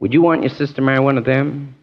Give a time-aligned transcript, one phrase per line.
[0.00, 1.74] Would you want your sister to marry one of them?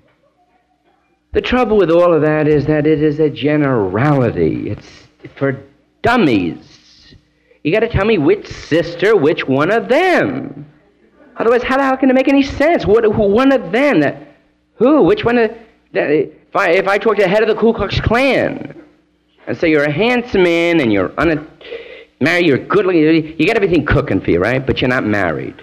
[1.33, 4.71] The trouble with all of that is that it is a generality.
[4.71, 5.63] It's for
[6.01, 7.15] dummies.
[7.63, 10.65] You got to tell me which sister, which one of them.
[11.35, 12.87] Otherwise, how the hell can it make any sense?
[12.87, 13.99] What, who, one of them?
[13.99, 14.35] That,
[14.75, 15.03] who?
[15.03, 15.51] Which one of?
[15.93, 18.83] That, if I if I talk to the head of the Ku Klux Klan
[19.45, 21.47] and say you're a handsome man and you're un,
[22.19, 23.01] married, you're good looking,
[23.37, 24.65] you got everything cooking for you, right?
[24.65, 25.55] But you're not married.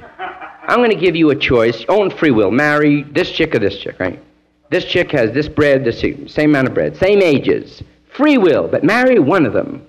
[0.67, 3.79] I'm going to give you a choice, own free will, marry this chick or this
[3.79, 4.23] chick, right?
[4.71, 7.83] This chick has this bread, this same amount of bread, same ages,
[8.15, 9.87] free will, but marry one of them.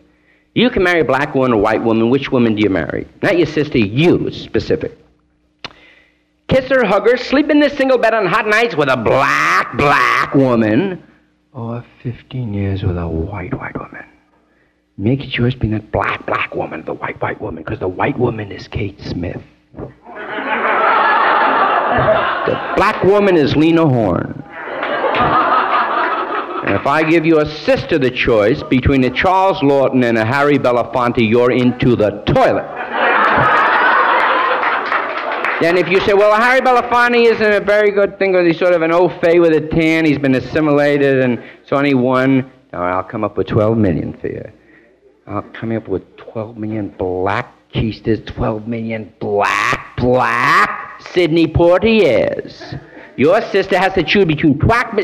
[0.54, 2.10] You can marry a black woman or white woman.
[2.10, 3.08] Which woman do you marry?
[3.22, 4.98] Not your sister, you specific.
[6.48, 9.76] Kiss her, hug her, sleep in this single bed on hot nights with a black,
[9.78, 11.04] black woman,
[11.52, 14.05] or 15 years with a white, white woman.
[14.98, 18.18] Make it yours being that black, black woman, the white, white woman, because the white
[18.18, 19.42] woman is Kate Smith.
[22.45, 24.44] The black woman is Lena Horne.
[26.65, 30.26] And if I give you a sister the choice between a Charles Laughton and a
[30.26, 32.65] Harry Belafonte, you're into the toilet.
[35.62, 38.74] then if you say, well, Harry Belafonte isn't a very good thing because he's sort
[38.74, 43.04] of an au fait with a tan, he's been assimilated, and so only one, I'll
[43.04, 44.52] come up with 12 million for you.
[45.27, 52.76] I'll come up with 12 million black keisters, 12 million black, black Sidney Poitiers.
[53.18, 54.98] Your sister has to choose between twack,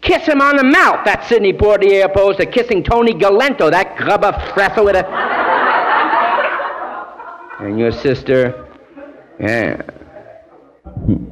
[0.00, 4.32] kiss him on the mouth, that Sidney Poitier, opposed to kissing Tony Galento, that grubber
[4.52, 5.06] fresser with a.
[7.64, 8.66] and your sister,
[9.40, 9.80] yeah.
[10.84, 11.24] Hmm.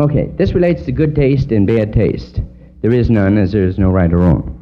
[0.00, 2.40] Okay, this relates to good taste and bad taste.
[2.82, 4.53] There is none, as there is no right or wrong.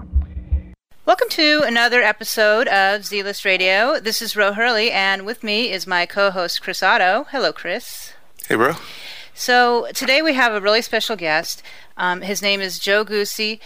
[1.32, 3.98] Welcome to another episode of Z List Radio.
[3.98, 7.24] This is Ro Hurley, and with me is my co host, Chris Otto.
[7.30, 8.12] Hello, Chris.
[8.48, 8.74] Hey, bro.
[9.32, 11.62] So today we have a really special guest.
[11.96, 13.60] Um, his name is Joe Guse.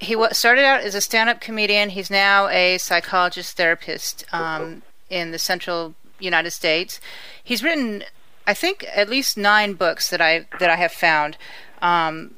[0.00, 1.90] He w- started out as a stand-up comedian.
[1.90, 7.00] He's now a psychologist therapist um, in the central United States.
[7.44, 8.02] He's written,
[8.44, 11.36] I think, at least nine books that I that I have found.
[11.80, 12.32] Um,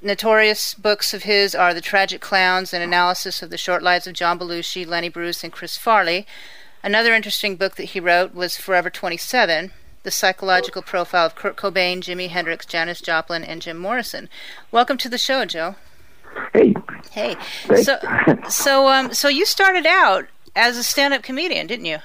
[0.00, 4.14] notorious books of his are The Tragic Clowns, an analysis of the short lives of
[4.14, 6.26] John Belushi, Lenny Bruce, and Chris Farley.
[6.82, 9.72] Another interesting book that he wrote was Forever 27
[10.04, 14.28] the psychological profile of Kurt Cobain, Jimi Hendrix, Janis Joplin, and Jim Morrison.
[14.70, 15.74] Welcome to the show, Joe.
[16.54, 16.74] Hey.
[17.10, 17.36] Hey.
[17.82, 17.98] So,
[18.48, 20.26] so, um, so you started out
[20.56, 21.98] as a stand-up comedian, didn't you?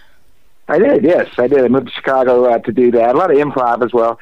[0.67, 1.03] I did.
[1.03, 1.63] Yes, I did.
[1.63, 3.15] I moved to Chicago uh, to do that.
[3.15, 4.19] A lot of improv as well.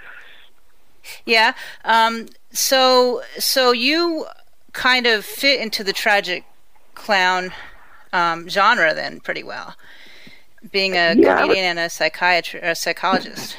[1.26, 1.54] Yeah.
[1.86, 4.26] Um, so, so you
[4.74, 6.46] kind of fit into the tragic
[6.96, 7.52] clown
[8.14, 9.76] um, genre then pretty well
[10.72, 13.58] being a yeah, comedian and a psychiatrist, a psychologist.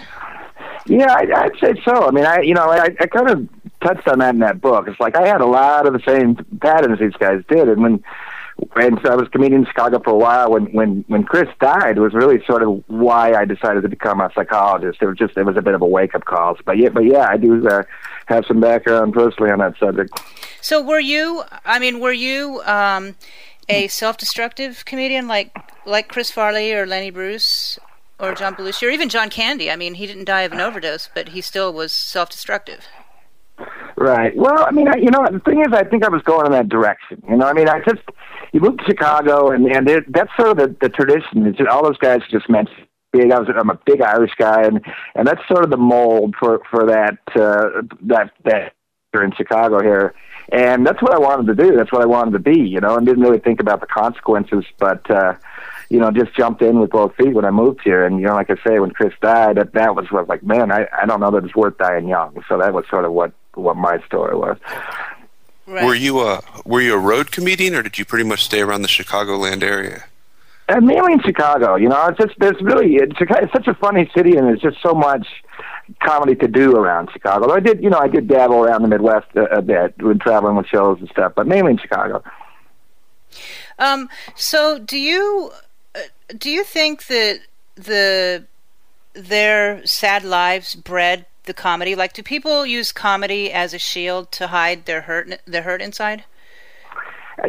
[0.87, 2.07] Yeah, I, would say so.
[2.07, 3.49] I mean, I you know, I, I kind of
[3.81, 4.87] touched on that in that book.
[4.89, 8.05] It's like I had a lot of the same patterns these guys did, and when
[8.77, 10.51] and so I was comedian in Chicago for a while.
[10.51, 14.21] When when when Chris died, it was really sort of why I decided to become
[14.21, 14.99] a psychologist.
[15.01, 16.57] It was just it was a bit of a wake up call.
[16.65, 17.83] But yeah, but yeah, I do uh,
[18.27, 20.19] have some background personally on that subject.
[20.61, 21.43] So were you?
[21.65, 22.63] I mean, were you?
[22.65, 23.17] Um,
[23.69, 25.57] a self-destructive comedian like
[25.87, 27.79] like Chris Farley or Lenny Bruce
[28.19, 29.71] or John Belushi or even John Candy.
[29.71, 32.87] I mean, he didn't die of an overdose, but he still was self-destructive.
[33.97, 34.35] Right.
[34.37, 36.53] Well, I mean, I, you know, the thing is, I think I was going in
[36.53, 37.23] that direction.
[37.29, 38.03] You know, I mean, I just
[38.53, 41.47] you moved to Chicago, and and that's sort of the, the tradition.
[41.47, 42.69] It's, all those guys just meant
[43.13, 43.31] big.
[43.33, 46.61] I was I'm a big Irish guy, and and that's sort of the mold for
[46.71, 48.75] for that uh, that that
[49.15, 50.15] in Chicago here
[50.51, 51.77] and that's what I wanted to do.
[51.77, 54.65] That's what I wanted to be, you know, and didn't really think about the consequences,
[54.79, 55.35] but uh,
[55.89, 58.05] you know, just jumped in with both feet when I moved here.
[58.05, 60.73] And you know, like I say, when Chris died, that that was what like, man,
[60.73, 62.43] I I don't know that it's worth dying young.
[62.49, 64.59] So that was sort of what what my story was.
[65.73, 65.87] Right.
[65.87, 68.83] Were you a were you a road comedian, or did you pretty much stay around
[68.83, 70.05] the Chicagoland area?
[70.69, 73.75] And uh, mainly in Chicago, you know, it's just there's really it's, it's such a
[73.75, 75.27] funny city, and there's just so much
[76.01, 77.51] comedy to do around Chicago.
[77.51, 80.57] I did, you know, I did dabble around the Midwest a, a bit when traveling
[80.57, 82.23] with shows and stuff, but mainly in Chicago.
[83.79, 85.53] Um, so do you
[85.95, 86.01] uh,
[86.37, 87.41] do you think that
[87.77, 88.45] the
[89.15, 91.95] their sad lives bred the comedy?
[91.95, 96.25] Like, do people use comedy as a shield to hide their hurt their hurt inside?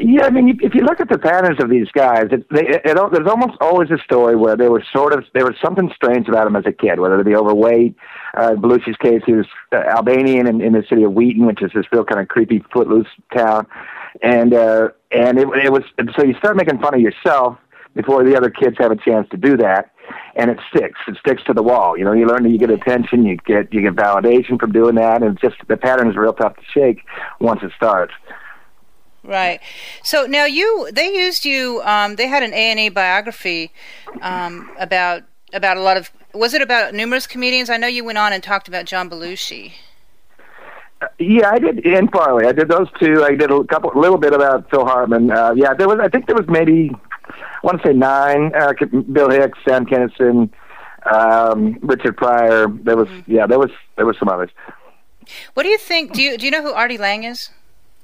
[0.02, 2.82] Yeah, I mean, if you look at the patterns of these guys, it, they, it,
[2.86, 6.28] it, there's almost always a story where there was sort of there was something strange
[6.28, 7.96] about him as a kid, whether it be overweight.
[8.36, 11.72] Uh, Belushi's case, he was uh, Albanian in, in the city of Wheaton, which is
[11.76, 13.68] this real kind of creepy, footloose town,
[14.22, 15.84] and uh, and it, it was
[16.18, 17.58] so you start making fun of yourself
[17.94, 19.92] before the other kids have a chance to do that.
[20.36, 21.00] And it sticks.
[21.08, 21.98] It sticks to the wall.
[21.98, 24.96] You know, you learn that you get attention, you get you get validation from doing
[24.96, 27.06] that, and it's just the pattern is real tough to shake
[27.40, 28.14] once it starts.
[29.24, 29.62] Right.
[30.04, 31.82] So now you, they used you.
[31.84, 33.72] Um, they had an A and E biography
[34.22, 35.24] um, about
[35.54, 36.12] about a lot of.
[36.34, 37.70] Was it about numerous comedians?
[37.70, 39.74] I know you went on and talked about John Belushi.
[41.02, 42.48] Uh, yeah, I did in Farley.
[42.48, 43.24] I did those two.
[43.24, 45.32] I did a couple, a little bit about Phil Hartman.
[45.32, 46.00] Uh, yeah, there was.
[46.02, 46.92] I think there was maybe.
[47.64, 48.52] I want to say nine.
[48.54, 48.74] Uh,
[49.12, 50.50] Bill Hicks, Sam Kinison,
[51.06, 52.68] um, Richard Pryor.
[52.68, 53.08] There was.
[53.08, 53.32] Mm-hmm.
[53.32, 53.72] Yeah, there was.
[53.96, 54.50] There was some others.
[55.54, 56.14] What do you think?
[56.14, 57.50] Do you do you know who Artie Lange is?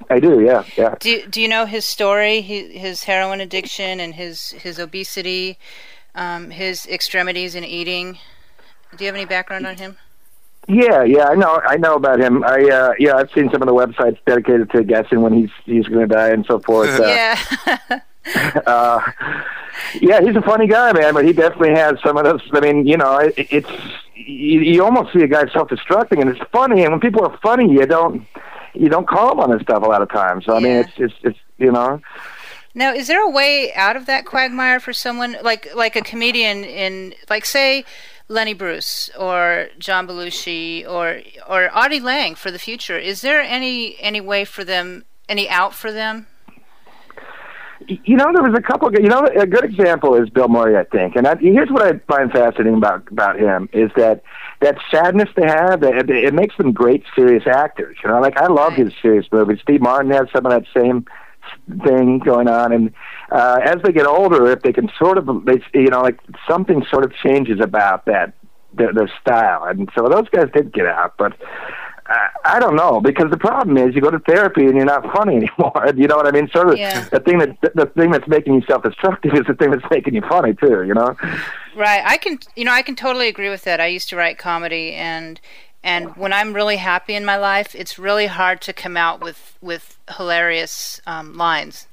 [0.09, 0.95] I do, yeah, yeah.
[1.00, 2.41] Do you, Do you know his story?
[2.41, 5.57] his heroin addiction and his his obesity,
[6.15, 8.17] um, his extremities in eating.
[8.95, 9.97] Do you have any background on him?
[10.67, 11.61] Yeah, yeah, I know.
[11.65, 12.44] I know about him.
[12.44, 15.88] I uh, yeah, I've seen some of the websites dedicated to guessing when he's he's
[15.88, 17.00] going to die and so forth.
[17.00, 18.00] Uh, yeah.
[18.66, 19.02] uh,
[20.02, 21.14] yeah, he's a funny guy, man.
[21.14, 22.42] But he definitely has some of those.
[22.54, 23.70] I mean, you know, it, it's
[24.16, 26.84] you, you almost see a guy self-destructing, and it's funny.
[26.84, 28.26] And when people are funny, you don't
[28.74, 30.46] you don't call them on this stuff a lot of times.
[30.46, 32.02] So I mean, it's it's it's you know.
[32.76, 36.64] Now, is there a way out of that quagmire for someone like like a comedian
[36.64, 37.84] in like say
[38.28, 42.98] Lenny Bruce or John Belushi or or Artie Lange for the future?
[42.98, 46.28] Is there any any way for them any out for them?
[47.89, 48.88] You know, there was a couple.
[48.88, 51.15] Of, you know, a good example is Bill Murray, I think.
[51.15, 54.21] And I, here's what I find fascinating about about him is that
[54.62, 57.97] that sadness they have, it, it makes them great serious actors.
[58.03, 59.59] You know, like I love his serious movies.
[59.63, 61.06] Steve Martin has some of that same
[61.83, 62.94] thing going on, and
[63.31, 66.85] uh, as they get older, if they can sort of, they, you know, like something
[66.92, 68.33] sort of changes about that
[68.74, 71.33] their, their style, and so those guys did get out, but
[72.45, 75.35] I don't know because the problem is you go to therapy and you're not funny
[75.38, 75.94] anymore.
[75.95, 76.50] You know what I mean?
[76.53, 77.07] Of yeah.
[77.09, 80.21] the thing that the thing that's making you self-destructive is the thing that's making you
[80.21, 80.83] funny too.
[80.83, 81.15] You know?
[81.75, 82.01] Right.
[82.03, 82.39] I can.
[82.56, 83.79] You know, I can totally agree with that.
[83.79, 85.39] I used to write comedy, and
[85.83, 89.57] and when I'm really happy in my life, it's really hard to come out with
[89.61, 91.88] with hilarious um, lines.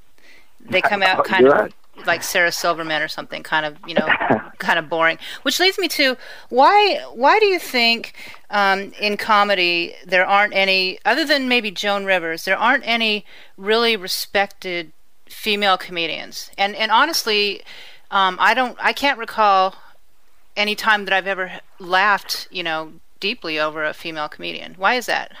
[0.59, 1.73] They come out kind of.
[2.05, 4.07] Like Sarah Silverman or something, kind of you know,
[4.59, 5.17] kind of boring.
[5.41, 6.17] Which leads me to
[6.49, 8.13] why why do you think
[8.49, 13.25] um, in comedy there aren't any other than maybe Joan Rivers there aren't any
[13.57, 14.91] really respected
[15.27, 16.51] female comedians?
[16.57, 17.61] And and honestly,
[18.11, 19.75] um, I don't I can't recall
[20.55, 24.75] any time that I've ever laughed you know deeply over a female comedian.
[24.77, 25.31] Why is that?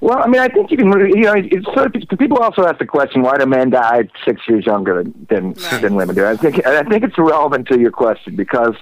[0.00, 0.88] Well, I mean, I think you can.
[0.88, 4.42] You know, it's sort of, people also ask the question: Why do men die six
[4.48, 5.82] years younger than than, right.
[5.82, 6.26] than women do?
[6.26, 8.74] I think I think it's relevant to your question because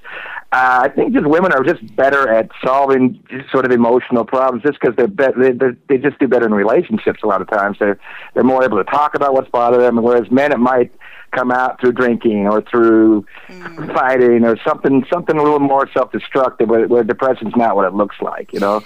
[0.53, 4.79] uh, I think just women are just better at solving sort of emotional problems just
[4.81, 7.21] because they're, be- they they they just do better in relationships.
[7.23, 7.99] A lot of times, they're
[8.35, 10.93] they're more able to talk about what's bothering them, whereas men it might
[11.33, 13.95] come out through drinking or through mm.
[13.95, 18.17] fighting or something something a little more self-destructive where, where depression's not what it looks
[18.21, 18.83] like you know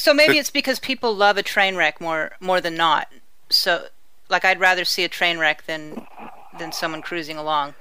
[0.00, 3.08] so maybe it's because people love a train wreck more more than not.
[3.50, 3.86] So,
[4.30, 6.06] like, I'd rather see a train wreck than
[6.58, 7.74] than someone cruising along.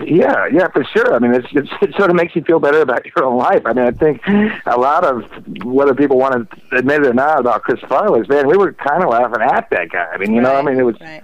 [0.00, 1.14] Yeah, yeah, for sure.
[1.14, 3.62] I mean, it's, it's, it sort of makes you feel better about your own life.
[3.66, 4.22] I mean, I think
[4.66, 5.24] a lot of
[5.64, 9.02] whether people want to admit it or not about Chris Farley's man, we were kind
[9.02, 10.06] of laughing at that guy.
[10.12, 10.96] I mean, you right, know, I mean, it was.
[11.00, 11.22] Right.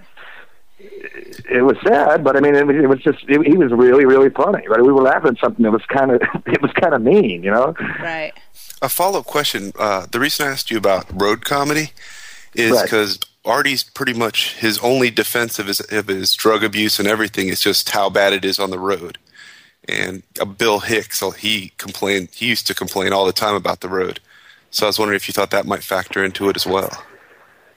[1.47, 4.29] It was sad, but I mean, it, it was just it, he was really, really
[4.29, 4.67] funny.
[4.67, 7.43] Right, we were laughing at something that was kind of it was kind of mean,
[7.43, 7.75] you know.
[7.99, 8.33] Right
[8.81, 9.71] a follow up question.
[9.77, 11.91] Uh, the reason I asked you about road comedy
[12.53, 13.55] is because right.
[13.55, 17.61] Artie's pretty much his only defense of his of his drug abuse and everything is
[17.61, 19.17] just how bad it is on the road.
[19.87, 22.29] And uh, Bill Hicks, he complained.
[22.33, 24.19] He used to complain all the time about the road.
[24.69, 27.03] So I was wondering if you thought that might factor into it as well.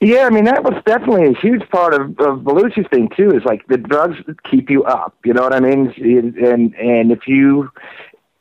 [0.01, 3.31] Yeah, I mean that was definitely a huge part of, of Belushi's thing too.
[3.31, 4.17] Is like the drugs
[4.49, 5.15] keep you up.
[5.23, 5.93] You know what I mean?
[5.97, 7.71] And and if you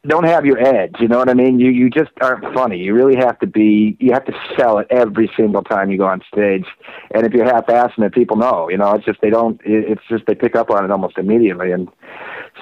[0.07, 0.97] don't have your edge.
[1.01, 1.59] You know what I mean?
[1.59, 2.79] You you just aren't funny.
[2.79, 3.97] You really have to be.
[3.99, 6.67] You have to sell it every single time you go on stage.
[7.15, 8.69] And if you're half-assing it, people know.
[8.69, 9.61] You know, it's just they don't.
[9.65, 11.73] It's just they pick up on it almost immediately.
[11.73, 11.89] And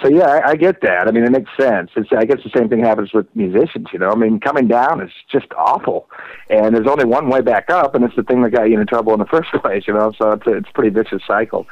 [0.02, 1.08] so yeah, I, I get that.
[1.08, 1.90] I mean, it makes sense.
[1.96, 3.88] It's I guess the same thing happens with musicians.
[3.92, 6.08] You know, I mean, coming down is just awful.
[6.48, 8.86] And there's only one way back up, and it's the thing that got you into
[8.86, 9.84] trouble in the first place.
[9.88, 11.66] You know, so it's a, it's a pretty vicious cycle.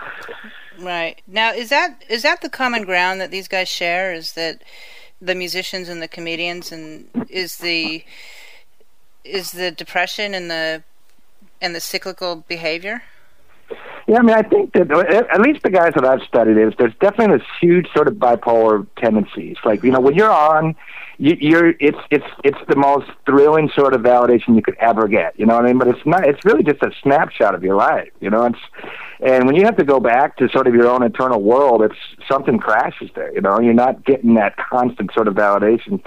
[0.80, 4.12] Right now, is that is that the common ground that these guys share?
[4.12, 4.62] Is that
[5.20, 8.04] the musicians and the comedians and is the
[9.24, 10.82] is the depression and the
[11.60, 13.02] and the cyclical behavior
[14.10, 16.94] Yeah, I mean, I think that at least the guys that I've studied is there's
[17.00, 19.56] definitely this huge sort of bipolar tendencies.
[19.64, 20.74] Like you know, when you're on,
[21.18, 25.38] you, you're it's it's it's the most thrilling sort of validation you could ever get.
[25.38, 25.78] You know what I mean?
[25.78, 26.26] But it's not.
[26.26, 28.10] It's really just a snapshot of your life.
[28.18, 28.58] You know, it's
[29.20, 32.28] and when you have to go back to sort of your own internal world, it's
[32.28, 33.32] something crashes there.
[33.32, 36.02] You know, you're not getting that constant sort of validation,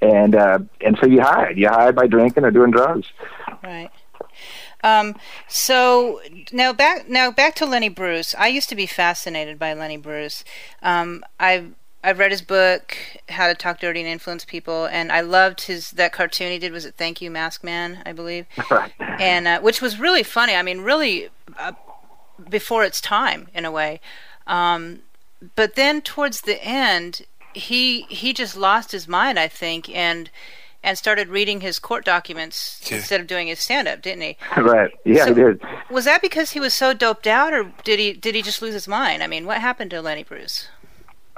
[0.00, 1.58] and uh, and so you hide.
[1.58, 3.08] You hide by drinking or doing drugs.
[3.64, 3.90] Right.
[4.82, 5.16] Um,
[5.48, 6.20] so
[6.52, 8.34] now back now back to Lenny Bruce.
[8.38, 10.44] I used to be fascinated by Lenny Bruce.
[10.82, 12.96] Um, I've I've read his book,
[13.28, 16.72] How to Talk Dirty and Influence People, and I loved his that cartoon he did.
[16.72, 18.02] Was it Thank You, Mask Man?
[18.06, 18.92] I believe, right.
[19.00, 20.54] and uh, which was really funny.
[20.54, 21.72] I mean, really uh,
[22.48, 24.00] before its time in a way.
[24.46, 25.00] Um,
[25.56, 30.30] but then towards the end, he he just lost his mind, I think, and
[30.82, 32.98] and started reading his court documents yeah.
[32.98, 34.36] instead of doing his stand up, didn't he?
[34.56, 34.90] Right.
[35.04, 35.60] Yeah, so, he did.
[35.90, 38.74] Was that because he was so doped out or did he did he just lose
[38.74, 39.22] his mind?
[39.22, 40.68] I mean, what happened to Lenny Bruce?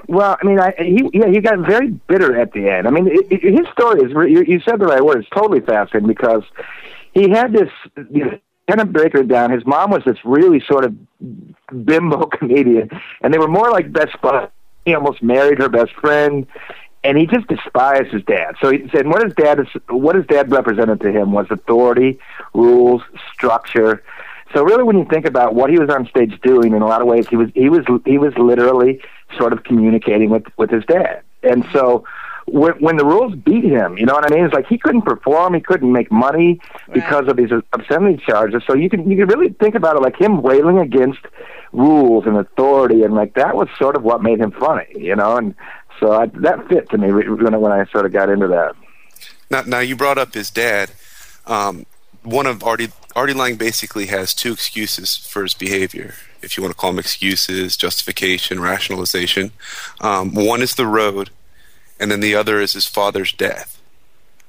[0.08, 2.86] Well, I mean, I, he yeah, he got very bitter at the end.
[2.86, 5.18] I mean, it, it, his story is you, you said the right word.
[5.18, 6.42] It's totally fascinating because
[7.12, 7.70] he had this
[8.10, 9.50] you know, kind of break her down.
[9.50, 10.94] His mom was this really sort of
[11.84, 14.52] bimbo comedian, and they were more like best buds.
[14.84, 16.46] He almost married her best friend,
[17.02, 18.56] and he just despised his dad.
[18.60, 22.18] So he said, "What his dad is, what his dad represented to him was authority,
[22.54, 23.02] rules,
[23.32, 24.02] structure."
[24.52, 27.00] So really, when you think about what he was on stage doing, in a lot
[27.00, 29.00] of ways, he was he was he was literally
[29.38, 31.22] sort of communicating with with his dad.
[31.42, 32.04] And so
[32.46, 34.44] when, when the rules beat him, you know what I mean?
[34.44, 36.94] It's like he couldn't perform, he couldn't make money right.
[36.94, 38.62] because of these obscenity charges.
[38.66, 41.20] So you can you can really think about it like him wailing against
[41.72, 45.36] rules and authority, and like that was sort of what made him funny, you know.
[45.36, 45.54] And
[45.98, 48.74] so I, that fit to me when when I sort of got into that.
[49.50, 50.92] Now, now you brought up his dad.
[51.46, 51.86] Um,
[52.22, 56.74] one of Artie Artie Lange basically has two excuses for his behavior, if you want
[56.74, 59.52] to call them excuses, justification, rationalization.
[60.00, 61.30] Um, one is the road,
[61.98, 63.80] and then the other is his father's death.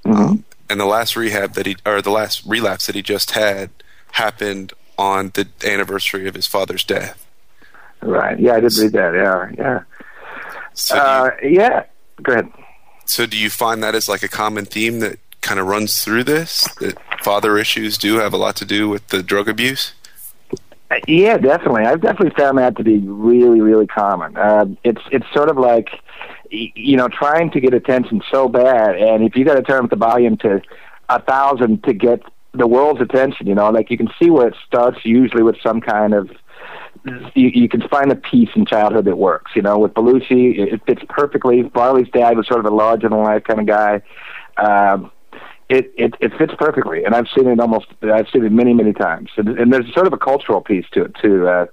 [0.06, 0.22] Mm-hmm.
[0.22, 3.72] Um, and the last rehab that he, or the last relapse that he just had,
[4.12, 7.26] happened on the anniversary of his father's death.
[8.02, 8.40] Right.
[8.40, 9.14] Yeah, I did read that.
[9.14, 9.52] Yeah.
[9.58, 9.84] Yeah.
[10.74, 11.86] So uh, you, yeah.
[12.22, 12.52] Go ahead.
[13.06, 16.24] So, do you find that as like a common theme that kind of runs through
[16.24, 16.68] this?
[16.76, 19.94] That father issues do have a lot to do with the drug abuse.
[20.90, 21.84] Uh, yeah, definitely.
[21.84, 24.36] I've definitely found that to be really, really common.
[24.38, 25.90] Uh, it's it's sort of like
[26.50, 29.90] you know trying to get attention so bad, and if you got to turn up
[29.90, 30.62] the volume to
[31.10, 32.22] a thousand to get
[32.54, 35.80] the world's attention, you know, like you can see where it starts usually with some
[35.80, 36.30] kind of
[37.06, 39.52] you, you can find a piece in childhood that works.
[39.56, 41.70] You know, with Belushi, it fits perfectly.
[41.74, 44.02] Farley's dad was sort of a larger than life kind of guy.
[44.58, 45.12] Um,
[45.70, 47.88] it, it it fits perfectly, and I've seen it almost.
[48.02, 51.06] I've seen it many many times, and, and there's sort of a cultural piece to
[51.06, 51.48] it too.
[51.48, 51.68] Uh,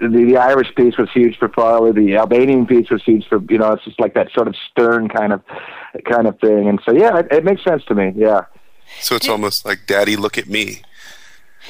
[0.00, 1.92] the the Irish piece was huge for Farley.
[1.92, 3.72] The Albanian piece was huge for you know.
[3.72, 5.42] It's just like that sort of stern kind of
[6.10, 8.12] kind of thing, and so yeah, it, it makes sense to me.
[8.16, 8.46] Yeah.
[9.00, 10.80] So it's almost like Daddy, look at me.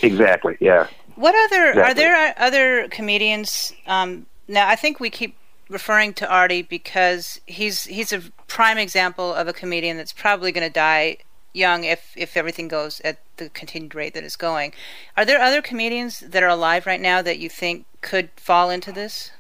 [0.03, 0.57] Exactly.
[0.61, 0.87] Yeah.
[1.17, 1.83] What other exactly.
[1.83, 3.73] are there other comedians?
[3.87, 5.37] Um, now I think we keep
[5.69, 10.67] referring to Artie because he's he's a prime example of a comedian that's probably going
[10.67, 11.19] to die
[11.53, 14.73] young if if everything goes at the continued rate that it's going.
[15.17, 18.93] Are there other comedians that are alive right now that you think could fall into
[18.93, 19.31] this?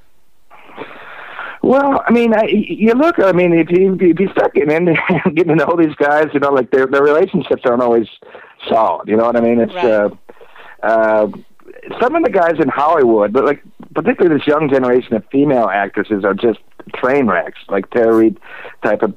[1.62, 3.18] Well, I mean, I, you look.
[3.18, 4.94] I mean, if you if you start getting into
[5.34, 8.06] getting to know these guys, you know, like their their relationships aren't always
[8.68, 9.08] solid.
[9.08, 9.60] You know what I mean?
[9.60, 9.84] It's right.
[9.84, 10.10] uh,
[10.82, 11.28] uh,
[12.00, 13.62] some of the guys in Hollywood, but like
[13.94, 16.60] particularly this young generation of female actresses are just
[16.94, 18.38] train wrecks, like Tara Reid
[18.82, 19.14] type of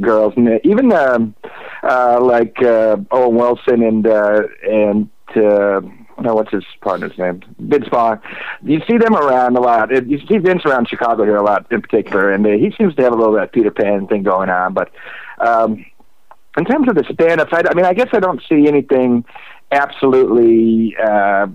[0.00, 1.34] girls, and even um,
[1.82, 5.80] uh, like uh, Owen Wilson and uh, and uh,
[6.20, 7.42] no, what's his partner's name?
[7.58, 8.20] Vince Vaughn.
[8.62, 9.90] You see them around a lot.
[9.90, 13.02] You see Vince around Chicago here a lot, in particular, and uh, he seems to
[13.02, 14.74] have a little bit of Peter Pan thing going on.
[14.74, 14.90] But
[15.40, 15.84] um,
[16.56, 19.24] in terms of the stand-ups, I, I mean, I guess I don't see anything
[19.72, 21.46] absolutely uh,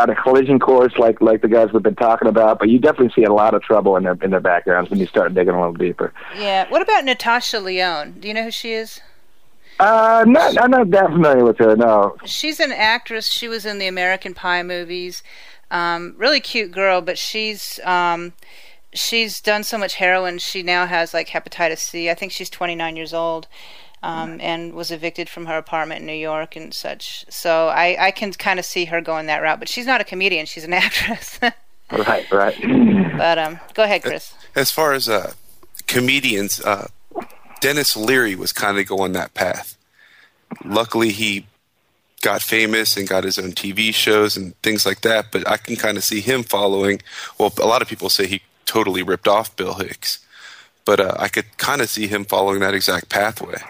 [0.00, 3.12] on a collision course like like the guys we've been talking about, but you definitely
[3.14, 5.58] see a lot of trouble in their in their backgrounds when you start digging a
[5.58, 6.12] little deeper.
[6.36, 6.68] Yeah.
[6.68, 8.16] What about Natasha Lyonne?
[8.20, 9.00] Do you know who she is?
[9.78, 11.74] Uh, not, I'm not that familiar with her.
[11.74, 12.16] No.
[12.26, 13.28] She's an actress.
[13.32, 15.22] She was in the American Pie movies.
[15.70, 18.34] Um, really cute girl, but she's um,
[18.92, 20.38] she's done so much heroin.
[20.38, 22.10] She now has like hepatitis C.
[22.10, 23.46] I think she's 29 years old
[24.02, 27.24] um, and was evicted from her apartment in New York and such.
[27.28, 30.04] So I, I can kind of see her going that route, but she's not a
[30.04, 31.38] comedian; she's an actress.
[31.90, 32.56] right, right.
[33.16, 34.34] But um, go ahead, Chris.
[34.54, 35.34] As far as uh,
[35.86, 36.88] comedians, uh,
[37.60, 39.76] Denis Leary was kind of going that path.
[40.64, 41.46] Luckily, he
[42.22, 45.26] got famous and got his own TV shows and things like that.
[45.30, 47.02] But I can kind of see him following.
[47.38, 50.24] Well, a lot of people say he totally ripped off Bill Hicks,
[50.84, 53.60] but uh, I could kind of see him following that exact pathway.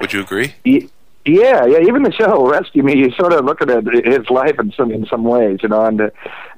[0.00, 0.54] Would you agree?
[0.64, 1.80] Yeah, yeah.
[1.80, 5.04] Even the show Rescue Me, you sort of look at his life in some in
[5.06, 6.00] some ways, you know, and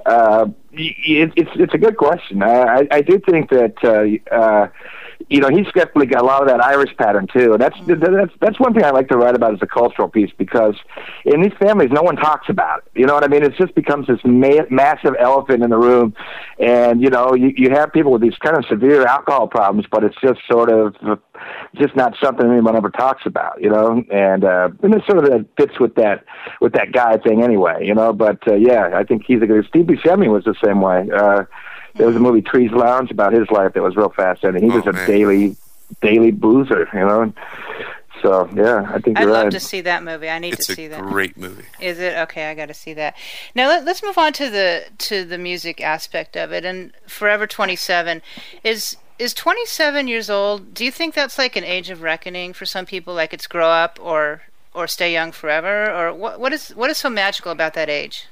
[0.07, 2.43] uh, it, it's it's a good question.
[2.43, 4.69] I I do think that uh, uh,
[5.29, 7.53] you know, he's definitely got a lot of that Irish pattern too.
[7.53, 8.15] And that's mm-hmm.
[8.15, 10.75] that's that's one thing I like to write about as a cultural piece because
[11.25, 13.01] in these families, no one talks about it.
[13.01, 13.43] You know what I mean?
[13.43, 16.15] It just becomes this ma- massive elephant in the room,
[16.59, 20.05] and you know, you you have people with these kind of severe alcohol problems, but
[20.05, 20.95] it's just sort of
[21.75, 23.61] just not something anyone ever talks about.
[23.61, 26.25] You know, and uh, and it sort of fits with that
[26.61, 27.85] with that guy thing anyway.
[27.85, 29.67] You know, but uh, yeah, I think he's a good.
[29.69, 31.09] Steve Buscemi was the same way.
[31.15, 31.45] Uh,
[31.95, 34.71] there was a movie Trees Lounge about his life that was real fascinating.
[34.71, 35.07] He oh, was a man.
[35.07, 35.57] daily
[36.01, 37.33] daily boozer, you know.
[38.23, 39.53] So yeah, I think I'd love right.
[39.53, 40.29] to see that movie.
[40.29, 41.01] I need it's to see that.
[41.03, 41.65] Great movie.
[41.81, 42.51] Is it okay?
[42.51, 43.17] I got to see that.
[43.55, 46.65] Now let, us move on to the to the music aspect of it.
[46.65, 48.21] And Forever Twenty Seven
[48.63, 50.73] is is 27 years old.
[50.73, 53.13] Do you think that's like an age of reckoning for some people?
[53.15, 54.43] Like it's grow up or
[54.75, 56.39] or stay young forever, or what?
[56.39, 58.27] What is what is so magical about that age?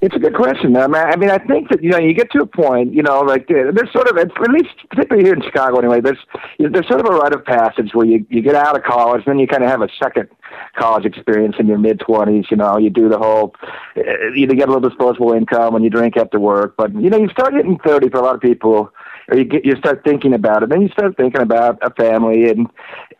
[0.00, 0.76] It's a good question.
[0.76, 3.02] I mean, I mean, I think that you know, you get to a point, you
[3.02, 6.00] know, like there's sort of, at least particularly here in Chicago, anyway.
[6.00, 6.18] There's
[6.58, 9.38] there's sort of a rite of passage where you you get out of college, then
[9.38, 10.28] you kind of have a second
[10.76, 12.46] college experience in your mid twenties.
[12.50, 13.54] You know, you do the whole,
[13.96, 17.28] you get a little disposable income when you drink after work, but you know, you
[17.30, 18.92] start hitting thirty for a lot of people
[19.28, 20.68] or you get you start thinking about it.
[20.68, 22.66] Then you start thinking about a family and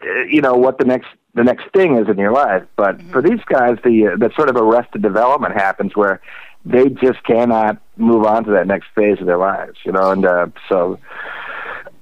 [0.03, 2.65] uh, you know what the next the next thing is in your life.
[2.77, 3.13] But mm-hmm.
[3.13, 6.21] for these guys, the uh, the sort of arrested development happens where
[6.67, 10.27] they just cannot move on to that next phase of their lives, you know, and
[10.27, 10.99] uh, so.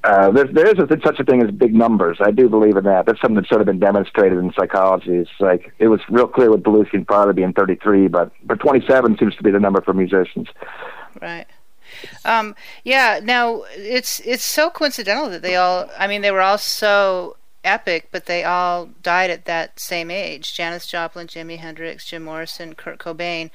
[0.02, 2.18] Uh, there, there is a, such a thing as big numbers.
[2.20, 3.06] I do believe in that.
[3.06, 5.12] That's something that's sort of been demonstrated in psychology.
[5.14, 9.16] It's like it was real clear with Belushi and Farley being 33, but but 27
[9.16, 10.48] seems to be the number for musicians.
[11.22, 11.46] Right.
[12.26, 13.20] Um, yeah.
[13.22, 15.88] Now it's it's so coincidental that they all.
[15.98, 20.54] I mean, they were all so epic, but they all died at that same age.
[20.54, 23.50] Janis Joplin, Jimi Hendrix, Jim Morrison, Kurt Cobain.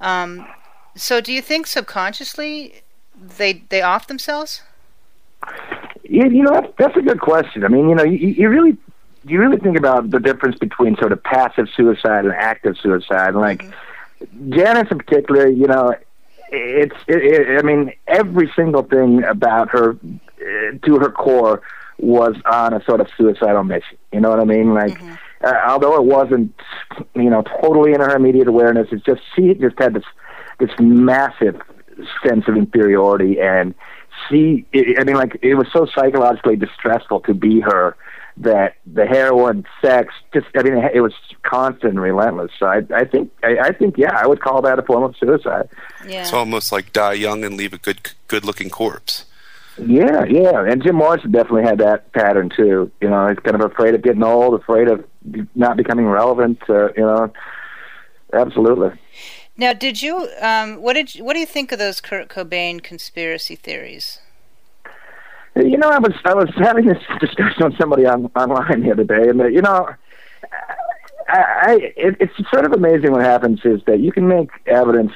[0.00, 0.46] Um,
[0.96, 2.82] so, do you think subconsciously
[3.20, 4.62] they they off themselves?
[6.04, 7.64] Yeah, you know that's, that's a good question.
[7.64, 8.76] I mean, you know, you, you really
[9.24, 13.34] you really think about the difference between sort of passive suicide and active suicide.
[13.34, 14.52] Like mm-hmm.
[14.52, 15.94] Janis in particular, you know,
[16.50, 21.62] it's it, it, I mean, every single thing about her uh, to her core
[21.98, 23.96] was on a sort of suicidal mission.
[24.12, 24.74] You know what I mean?
[24.74, 24.92] Like.
[24.92, 26.54] Mm-hmm uh, although it wasn't,
[27.14, 30.04] you know, totally in her immediate awareness, it's just she just had this
[30.60, 31.60] this massive
[32.26, 33.74] sense of inferiority, and
[34.28, 37.96] she, it, I mean, like it was so psychologically distressful to be her
[38.36, 42.50] that the heroin, sex, just I mean, it was constant and relentless.
[42.58, 45.16] So I, I think, I, I think, yeah, I would call that a form of
[45.16, 45.68] suicide.
[46.06, 46.22] Yeah.
[46.22, 49.26] It's almost like die young and leave a good, good-looking corpse.
[49.76, 52.90] Yeah, yeah, and Jim Morrison definitely had that pattern too.
[53.00, 55.04] You know, he's kind of afraid of getting old, afraid of
[55.54, 56.58] not becoming relevant.
[56.68, 57.32] Uh, you know,
[58.32, 58.90] absolutely.
[59.56, 60.28] Now, did you?
[60.40, 61.14] Um, what did?
[61.14, 64.20] You, what do you think of those Kurt Cobain conspiracy theories?
[65.56, 69.04] You know, I was I was having this discussion with somebody on online the other
[69.04, 69.88] day, and you know,
[71.28, 75.12] I, I it, it's sort of amazing what happens is that you can make evidence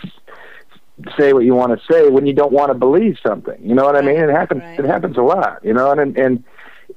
[1.18, 3.57] say what you want to say when you don't want to believe something.
[3.62, 4.16] You know what I mean?
[4.16, 4.62] It happens.
[4.62, 4.79] Right.
[4.79, 5.64] It happens a lot.
[5.64, 6.44] You know, and and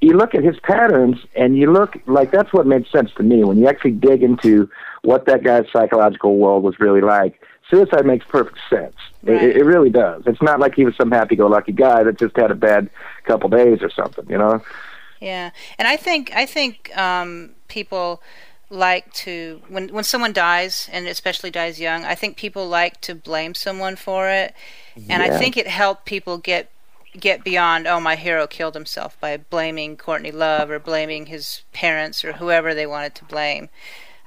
[0.02, 3.44] you look at his patterns and you look like that's what made sense to me
[3.44, 4.70] when you actually dig into
[5.04, 7.40] what that guy's psychological world was really like.
[7.70, 8.96] Suicide makes perfect sense.
[9.24, 9.42] Right.
[9.42, 10.24] It, it really does.
[10.26, 12.90] It's not like he was some happy-go-lucky guy that just had a bad
[13.26, 14.26] couple days or something.
[14.28, 14.62] You know?
[15.22, 18.22] Yeah, and I think I think um, people
[18.72, 23.14] like to when when someone dies and especially dies young i think people like to
[23.14, 24.56] blame someone for it
[24.96, 25.24] and yeah.
[25.24, 26.72] i think it helped people get
[27.20, 32.24] get beyond oh my hero killed himself by blaming courtney love or blaming his parents
[32.24, 33.70] or whoever they wanted to blame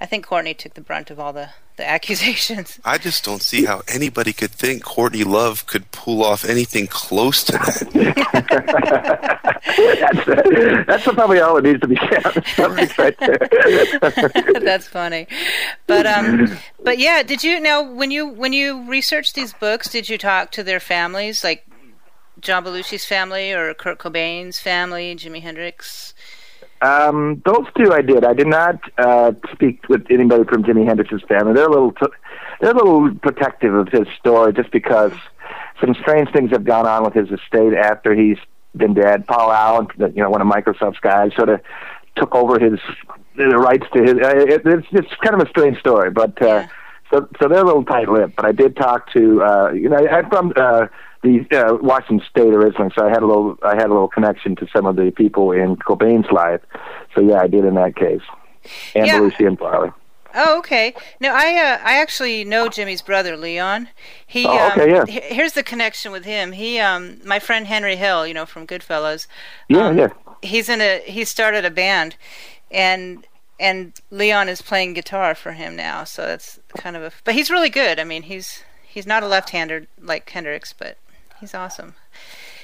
[0.00, 2.78] i think courtney took the brunt of all the the accusations.
[2.84, 7.42] I just don't see how anybody could think Courtney Love could pull off anything close
[7.44, 7.90] to that.
[10.86, 12.44] that's, that's probably all it needs to be said.
[12.98, 13.16] right
[14.62, 15.26] that's funny,
[15.86, 17.22] but um, but yeah.
[17.22, 19.88] Did you now when you when you researched these books?
[19.88, 21.66] Did you talk to their families, like
[22.44, 26.14] John Belushi's family or Kurt Cobain's family, Jimi Hendrix?
[26.82, 28.24] Um, those two I did.
[28.24, 31.54] I did not uh, speak with anybody from Jimi Hendrix's family.
[31.54, 32.06] They're a little t-
[32.60, 35.12] they're a little protective of his story just because
[35.80, 38.36] some strange things have gone on with his estate after he's
[38.76, 39.26] been dead.
[39.26, 41.60] Paul Allen, you know, one of Microsoft's guys, sort of
[42.16, 42.78] took over his
[43.36, 44.14] the rights to his.
[44.14, 46.68] Uh, it, it's it's kind of a strange story, but uh, Yeah.
[47.10, 48.36] so so they're a little tight-lipped.
[48.36, 50.88] But I did talk to uh, you know I'm from uh,
[51.24, 54.54] the uh, Washington State originally, so I had a little I had a little connection
[54.56, 56.60] to some of the people in Cobain's life.
[57.14, 58.22] So yeah, I did in that case,
[58.94, 59.18] and Yeah.
[59.18, 59.90] Belushi and Farley.
[60.36, 60.94] Oh, okay.
[61.20, 63.88] No, I uh, I actually know Jimi's brother Leon.
[64.26, 65.04] He Oh, um, okay, yeah.
[65.06, 66.52] he- here's the connection with him.
[66.52, 69.26] He um my friend Henry Hill, you know from Goodfellas.
[69.68, 70.08] Yeah, um, yeah.
[70.42, 72.16] He's in a he started a band,
[72.70, 73.26] and
[73.60, 76.02] and Leon is playing guitar for him now.
[76.04, 78.00] So that's kind of a but he's really good.
[78.00, 80.98] I mean he's he's not a left-hander like Hendrix, but
[81.44, 81.94] he's awesome.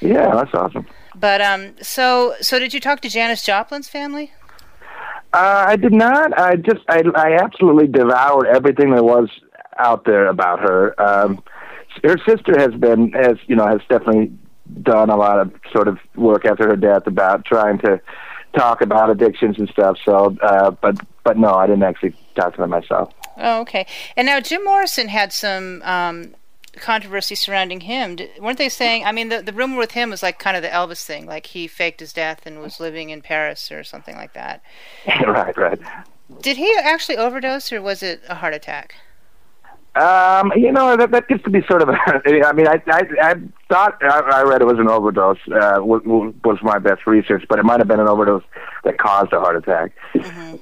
[0.00, 0.86] Yeah, that's awesome.
[1.14, 4.32] But um so so did you talk to Janis Joplin's family?
[5.32, 6.36] Uh, I did not.
[6.38, 9.28] I just I I absolutely devoured everything there was
[9.78, 11.00] out there about her.
[11.00, 11.42] Um,
[12.02, 14.32] her sister has been has you know has definitely
[14.82, 18.00] done a lot of sort of work after her death about trying to
[18.56, 19.98] talk about addictions and stuff.
[20.04, 23.12] So, uh, but but no, I didn't actually talk to them myself.
[23.36, 23.86] Oh, okay.
[24.16, 26.34] And now Jim Morrison had some um,
[26.76, 28.16] controversy surrounding him.
[28.16, 29.04] D weren't they saying?
[29.04, 31.46] I mean, the the rumor with him was like kind of the Elvis thing, like
[31.46, 34.62] he faked his death and was living in Paris or something like that.
[35.26, 35.80] right, right.
[36.40, 38.94] Did he actually overdose or was it a heart attack?
[39.96, 41.88] Um, you know that that gets to be sort of.
[42.06, 43.34] I mean, I I, I
[43.68, 45.38] thought I, I read it was an overdose.
[45.48, 46.00] Uh, was,
[46.44, 48.44] was my best research, but it might have been an overdose
[48.84, 49.90] that caused a heart attack.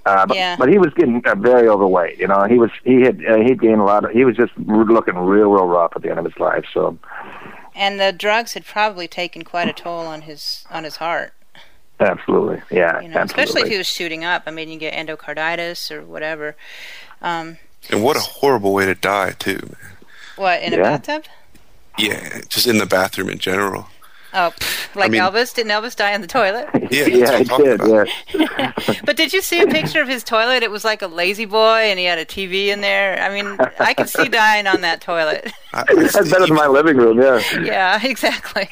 [0.07, 0.57] Uh, but, Yeah.
[0.59, 2.19] but he was getting uh, very overweight.
[2.19, 4.05] You know, he was he had uh, he'd gained a lot.
[4.07, 6.64] Of, he was just looking real real rough at the end of his life.
[6.73, 6.99] So
[7.75, 11.35] And the drugs had probably taken quite a toll on his on his heart.
[12.01, 14.45] absolutely, yeah, You know, especially if he was shooting up.
[14.47, 16.57] I mean, you get endocarditis or whatever.
[17.21, 17.59] Um,
[17.90, 19.59] And what a horrible way to die, too.
[19.62, 19.77] Man.
[20.37, 21.24] what in a bathtub?
[21.98, 23.88] Yeah, just in the bathroom in general.
[24.35, 25.55] Oh, pff, like mean- Elvis?
[25.55, 26.68] Didn't Elvis die in the toilet?
[26.90, 27.81] Yeah, yeah, he did.
[27.81, 28.09] about.
[28.35, 28.72] Yeah.
[29.05, 30.62] But did you see a picture of his toilet?
[30.62, 33.18] It was like a lazy boy, and he had a TV in there.
[33.22, 35.51] I mean, I could see dying on that toilet.
[35.72, 37.20] I, That's better than my living room.
[37.20, 37.42] Yeah.
[37.62, 38.68] yeah, exactly.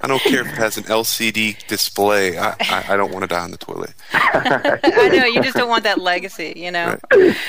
[0.00, 2.38] I don't care if it has an LCD display.
[2.38, 3.94] I, I, I don't want to die on the toilet.
[4.12, 6.98] I know you just don't want that legacy, you know.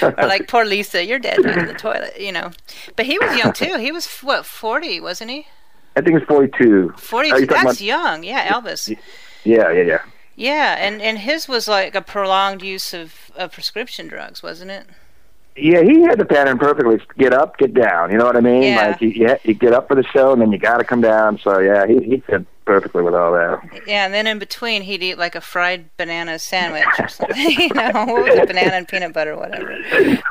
[0.02, 2.52] Or like poor Lisa, you're dead died in the toilet, you know.
[2.96, 3.78] But he was young too.
[3.78, 5.48] He was what forty, wasn't he?
[5.96, 6.94] I think it's forty-two.
[6.98, 7.32] Forty.
[7.32, 8.24] Are oh, you talking That's about- young.
[8.24, 8.96] Yeah, Elvis.
[9.44, 10.02] Yeah, yeah, yeah.
[10.36, 14.88] Yeah, and and his was like a prolonged use of, of prescription drugs, wasn't it?
[15.62, 17.00] Yeah, he had the pattern perfectly.
[17.17, 18.12] Get up, get down.
[18.12, 18.63] You know what I mean?
[18.63, 18.88] Yeah.
[18.88, 21.02] Like you, you, you get up for the show, and then you got to come
[21.02, 21.39] down.
[21.39, 23.62] So yeah, he he fit perfectly with all that.
[23.88, 27.36] Yeah, and then in between he'd eat like a fried banana sandwich or something.
[27.58, 29.76] you know, what was it, banana and peanut butter, whatever.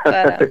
[0.04, 0.46] But, uh,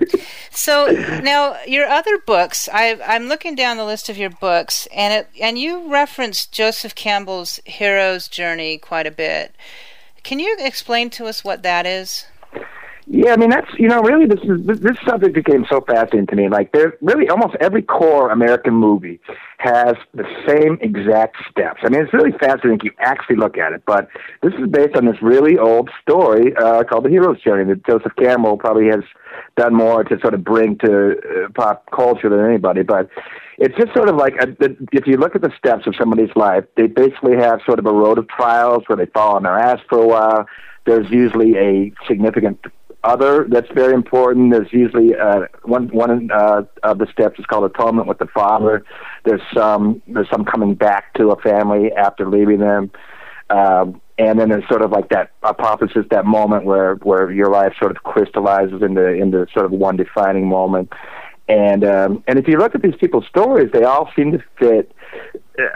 [0.52, 0.88] so
[1.24, 5.30] now your other books, I, I'm looking down the list of your books, and it
[5.42, 9.56] and you reference Joseph Campbell's hero's journey quite a bit.
[10.24, 12.26] Can you explain to us what that is?
[13.10, 16.36] Yeah, I mean that's you know really this is this, subject became so fascinating to
[16.36, 16.50] me.
[16.50, 19.22] Like there really almost every core American movie
[19.60, 21.80] has the same exact steps.
[21.86, 23.84] I mean it's really fascinating if you actually look at it.
[23.86, 24.10] But
[24.44, 28.12] this is based on this really old story uh, called The Hero's Journey that Joseph
[28.18, 29.06] Campbell probably has
[29.56, 32.84] done more to sort of bring to uh, pop culture than anybody.
[32.84, 33.10] But
[33.58, 36.36] it's just sort of like a, the, if you look at the steps of somebody's
[36.36, 39.58] life, they basically have sort of a road of trials where they fall on their
[39.58, 40.46] ass for a while.
[40.86, 42.60] There's usually a significant
[43.04, 44.52] other that's very important.
[44.52, 48.84] There's usually uh, one one uh, of the steps is called atonement with the father.
[49.24, 52.92] There's some there's some coming back to a family after leaving them,
[53.50, 57.74] um, and then there's sort of like that apotheosis, that moment where where your life
[57.80, 60.92] sort of crystallizes into into sort of one defining moment.
[61.48, 64.92] And um, and if you look at these people's stories, they all seem to fit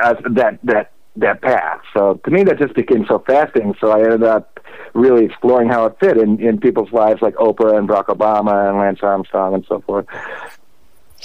[0.03, 1.81] uh, that that that path.
[1.93, 3.75] So to me, that just became so fascinating.
[3.79, 4.59] So I ended up
[4.93, 8.77] really exploring how it fit in, in people's lives like Oprah and Barack Obama and
[8.77, 10.05] Lance Armstrong and so forth.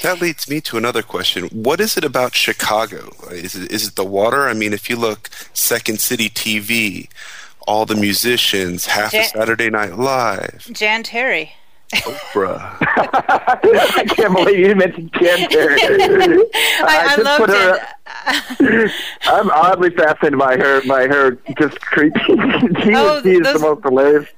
[0.02, 1.44] That leads me to another question.
[1.48, 3.10] What is it about Chicago?
[3.30, 4.46] Is it, is it the water?
[4.46, 7.08] I mean, if you look Second City TV,
[7.66, 11.50] all the musicians, half Ja- of Saturday Night Live, Jan Terri.
[11.94, 12.76] Oprah.
[12.80, 15.78] I can't believe you mentioned Jan Terri.
[15.80, 17.82] I, I, just loved put her- it.
[19.24, 22.20] I'm oddly fascinated by her by her just creepy.
[22.26, 22.34] she,
[22.94, 24.28] Oh, she is the most hilarious.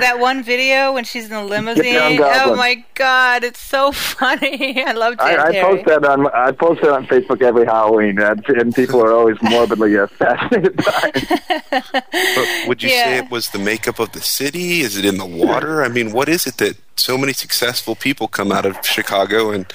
[0.00, 2.20] That one video when she's in the limousine.
[2.22, 4.82] Oh my god, it's so funny.
[4.84, 8.20] I love Jan I, I post that on I post that on Facebook every Halloween,
[8.20, 12.68] and, and people are always morbidly uh, fascinated by it.
[12.68, 14.80] Would you say it was the makeup of the city?
[14.80, 15.82] Is it in the water?
[15.82, 19.66] I mean, what is it that so many successful people come out of Chicago and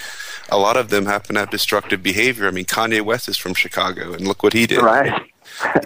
[0.49, 2.47] a lot of them happen to have destructive behavior?
[2.47, 4.81] I mean, Kanye West is from Chicago and look what he did.
[4.81, 5.21] Right.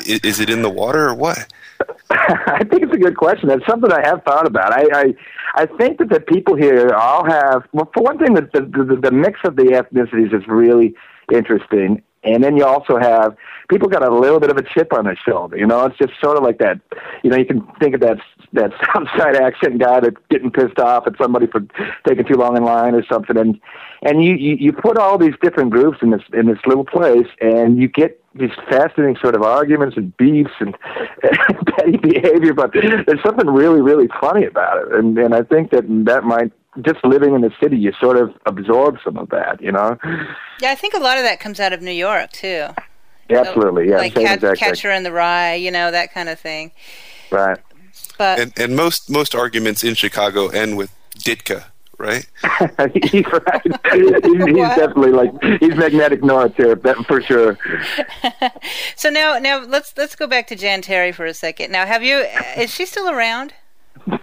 [0.06, 1.52] Is, it in the water or what?
[2.10, 3.50] I think it's a good question.
[3.50, 4.72] That's something I have thought about.
[4.72, 5.16] I I,
[5.56, 7.64] I think that the people here all have.
[7.74, 10.96] Well, for one thing, the the, the the mix of the ethnicities is really
[11.32, 13.36] interesting, and then you also have
[13.70, 15.58] people got a little bit of a chip on their shoulder.
[15.58, 16.80] You know, it's just sort of like that.
[17.24, 18.18] You know, you can think of that
[18.54, 21.62] that Southside accent guy that's getting pissed off at somebody for
[22.08, 23.60] taking too long in line or something, and
[24.02, 27.28] and you you, you put all these different groups in this in this little place,
[27.42, 30.78] and you get these fascinating sort of arguments and beefs and,
[31.24, 34.94] and petty behavior, but there's something really, really funny about it.
[34.94, 36.52] And and I think that that might
[36.84, 39.98] just living in the city, you sort of absorb some of that, you know.
[40.62, 42.68] Yeah, I think a lot of that comes out of New York too.
[43.30, 43.98] Absolutely, yeah.
[43.98, 46.72] Like Cat, Catcher in the Rye, you know that kind of thing.
[47.32, 47.58] Right.
[48.18, 51.66] But and and most most arguments in Chicago end with Ditka,
[51.98, 52.26] right?
[53.04, 53.62] he's right.
[53.94, 57.58] he's, he's definitely like he's magnetic north here, that for sure.
[58.96, 61.72] so now now let's let's go back to Jan Terri for a second.
[61.72, 62.26] Now, have you?
[62.58, 63.54] Is she still around?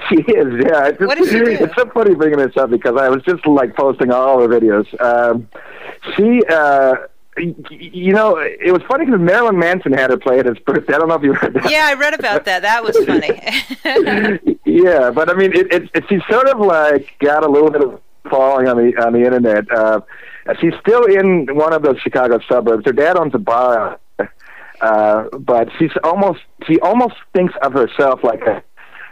[0.09, 0.89] She is, yeah.
[0.89, 1.51] It's, what does she do?
[1.51, 4.89] It's so funny bringing this up because I was just like posting all her videos.
[5.01, 5.49] Um,
[6.17, 6.95] she, uh,
[7.37, 10.95] you know, it was funny because Marilyn Manson had her play at his birthday.
[10.95, 11.71] I don't know if you read that.
[11.71, 12.63] Yeah, I read about that.
[12.63, 13.41] That was funny.
[14.65, 17.83] yeah, but I mean, it, it, it, she's sort of like got a little bit
[17.83, 19.71] of following on the on the internet.
[19.71, 20.01] Uh,
[20.61, 22.85] she's still in one of those Chicago suburbs.
[22.87, 23.99] Her dad owns a bar,
[24.81, 28.63] uh, but she's almost she almost thinks of herself like a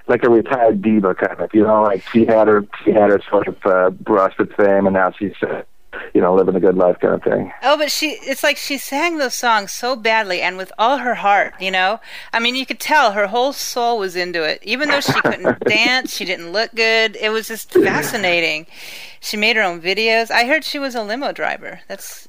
[0.06, 1.50] like a retired diva kind of.
[1.52, 4.86] You know, like she had her she had her sort of uh, brush with fame,
[4.86, 5.34] and now she's.
[5.42, 5.62] Uh,
[6.14, 7.52] you know, living a good life kind of thing.
[7.62, 11.14] Oh, but she, it's like she sang those songs so badly and with all her
[11.14, 12.00] heart, you know?
[12.32, 14.60] I mean, you could tell her whole soul was into it.
[14.62, 17.16] Even though she couldn't dance, she didn't look good.
[17.16, 18.66] It was just fascinating.
[19.20, 20.30] She made her own videos.
[20.30, 21.80] I heard she was a limo driver.
[21.88, 22.28] That's,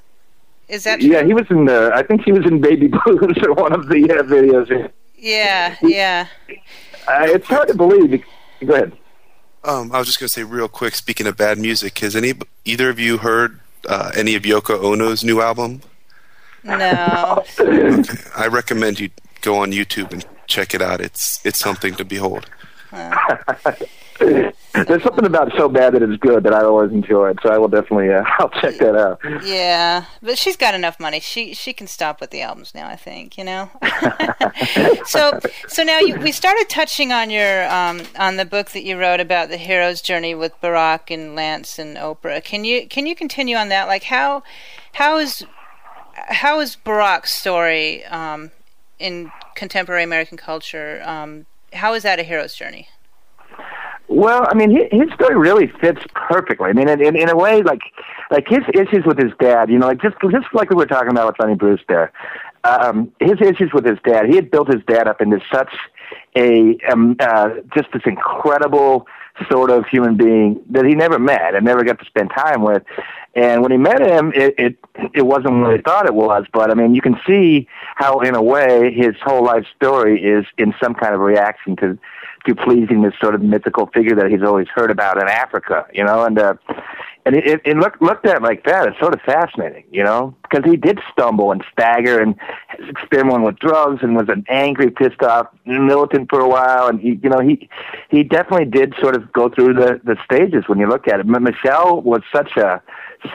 [0.67, 1.09] is that true?
[1.09, 3.87] Yeah, he was in the, I think he was in Baby Blues or one of
[3.87, 4.91] the uh, videos.
[5.17, 6.27] Yeah, yeah.
[7.07, 8.23] Uh, it's hard to believe.
[8.65, 8.93] Go ahead.
[9.63, 10.93] Um, I was just going to say real quick.
[10.95, 12.33] Speaking of bad music, has any
[12.65, 15.81] either of you heard uh, any of Yoko Ono's new album?
[16.63, 17.43] No.
[17.59, 18.03] okay.
[18.35, 19.09] I recommend you
[19.41, 21.01] go on YouTube and check it out.
[21.01, 22.49] It's it's something to behold.
[24.87, 27.59] There's something about so bad that it's good that I always enjoy it, so I
[27.59, 29.19] will definitely uh, I'll check that out.
[29.45, 31.19] Yeah, but she's got enough money.
[31.19, 32.87] She she can stop with the albums now.
[32.87, 33.69] I think you know.
[35.05, 38.97] so so now you, we started touching on your um, on the book that you
[38.97, 42.43] wrote about the hero's journey with Barack and Lance and Oprah.
[42.43, 43.87] Can you can you continue on that?
[43.87, 44.41] Like how
[44.93, 45.45] how is
[46.15, 48.49] how is Barack's story um,
[48.97, 51.03] in contemporary American culture?
[51.05, 52.87] Um, how is that a hero's journey?
[54.13, 56.69] Well, I mean, his his story really fits perfectly.
[56.69, 57.81] I mean, in, in, in a way, like
[58.29, 61.09] like his issues with his dad, you know, like just just like we were talking
[61.09, 62.11] about with Sonny Bruce there.
[62.63, 65.73] Um, his issues with his dad, he had built his dad up into such
[66.35, 69.07] a um, uh, just this incredible
[69.51, 72.83] sort of human being that he never met and never got to spend time with.
[73.33, 74.77] And when he met him, it it,
[75.15, 76.45] it wasn't what he thought it was.
[76.53, 80.45] But I mean, you can see how, in a way, his whole life story is
[80.59, 81.97] in some kind of reaction to
[82.45, 86.03] to pleasing this sort of mythical figure that he's always heard about in Africa, you
[86.03, 86.55] know, and uh,
[87.25, 88.87] and it, it looked looked at like that.
[88.87, 92.35] It's sort of fascinating, you know, because he did stumble and stagger and
[92.89, 97.19] experimenting with drugs and was an angry, pissed off militant for a while, and he,
[97.23, 97.69] you know, he
[98.09, 101.27] he definitely did sort of go through the the stages when you look at it.
[101.27, 102.81] But Michelle was such a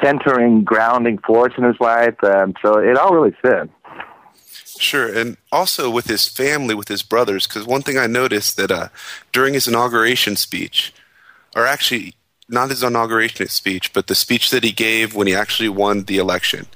[0.02, 3.70] centering, grounding force in his life, um, so it all really fit.
[4.78, 8.70] Sure, and also with his family, with his brothers, because one thing I noticed that
[8.70, 8.88] uh,
[9.32, 10.92] during his inauguration speech,
[11.56, 12.14] or actually
[12.48, 16.18] not his inauguration speech, but the speech that he gave when he actually won the
[16.18, 16.66] election,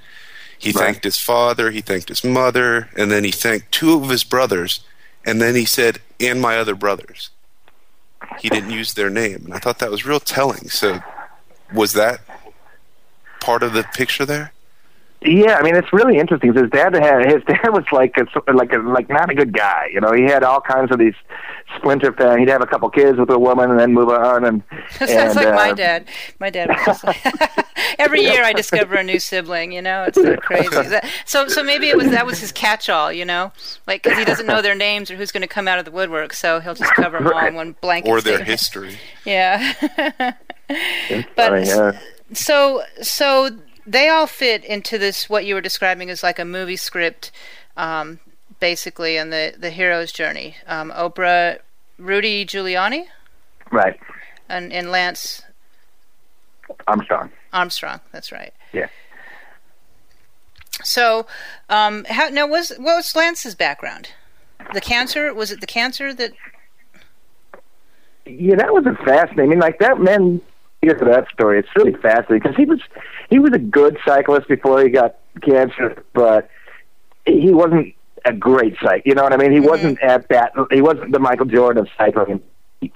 [0.59, 0.85] he right.
[0.85, 4.81] thanked his father, he thanked his mother, and then he thanked two of his brothers,
[5.25, 7.31] and then he said, "and my other brothers."
[8.39, 10.69] He didn't use their name, and I thought that was real telling.
[10.69, 11.01] So,
[11.73, 12.21] was that
[13.41, 14.53] part of the picture there?
[15.25, 16.53] Yeah, I mean it's really interesting.
[16.53, 19.89] His dad had his dad was like a, like a, like not a good guy.
[19.93, 21.15] You know, he had all kinds of these
[21.77, 22.39] splinter things.
[22.39, 24.45] He'd have a couple kids with a woman and then move on.
[24.45, 26.09] And sounds like uh, my dad.
[26.41, 27.21] My dad was just like
[27.99, 29.73] every year I discover a new sibling.
[29.73, 30.69] You know, it's so crazy.
[30.93, 33.13] That, so so maybe it was that was his catch-all.
[33.13, 33.53] You know,
[33.87, 35.91] like because he doesn't know their names or who's going to come out of the
[35.91, 38.09] woodwork, so he'll just cover them all in one blanket.
[38.09, 38.49] Or their statement.
[38.49, 38.99] history.
[39.25, 39.75] Yeah.
[40.19, 40.37] but
[41.37, 41.99] funny, yeah.
[42.33, 43.51] so so
[43.87, 47.31] they all fit into this what you were describing as like a movie script,
[47.77, 48.21] um,
[48.61, 50.57] basically, and the the hero's journey.
[50.67, 51.59] Um, Oprah,
[51.99, 53.07] Rudy Giuliani,
[53.71, 53.99] right,
[54.49, 55.43] and and Lance
[56.87, 57.31] Armstrong.
[57.53, 58.53] Armstrong, that's right.
[58.73, 58.89] Yeah.
[60.85, 61.27] So,
[61.69, 64.11] um, how now was what was Lance's background?
[64.73, 66.33] the cancer was it the cancer that?
[68.25, 69.59] Yeah, that was a fascinating.
[69.59, 70.41] Like that man.
[70.81, 71.61] Here's that story.
[71.61, 72.81] It's really fascinating because he was
[73.33, 76.51] he was a good cyclist before he got cancer, but
[77.25, 77.95] he wasn't
[78.27, 79.07] a great cyclist.
[79.07, 79.53] You know what I mean?
[79.53, 79.69] He mm-hmm.
[79.69, 80.53] wasn't at that.
[80.71, 82.43] He wasn't the Michael Jordan of cycling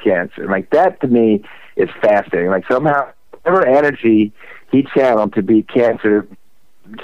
[0.05, 0.46] cancer.
[0.46, 1.42] Like that to me
[1.77, 2.51] is fascinating.
[2.51, 4.35] Like somehow, whatever energy
[4.70, 6.29] he channeled to beat cancer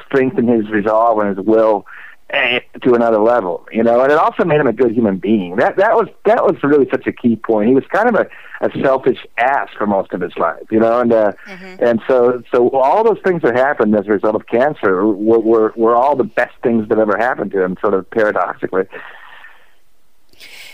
[0.06, 1.86] strengthened his resolve and his will
[2.32, 5.56] to another level, you know, and it also made him a good human being.
[5.56, 7.68] That that was that was really such a key point.
[7.68, 8.26] He was kind of a,
[8.66, 11.84] a selfish ass for most of his life, you know, and uh, mm-hmm.
[11.84, 15.72] and so so all those things that happened as a result of cancer were, were
[15.76, 18.84] were all the best things that ever happened to him, sort of paradoxically.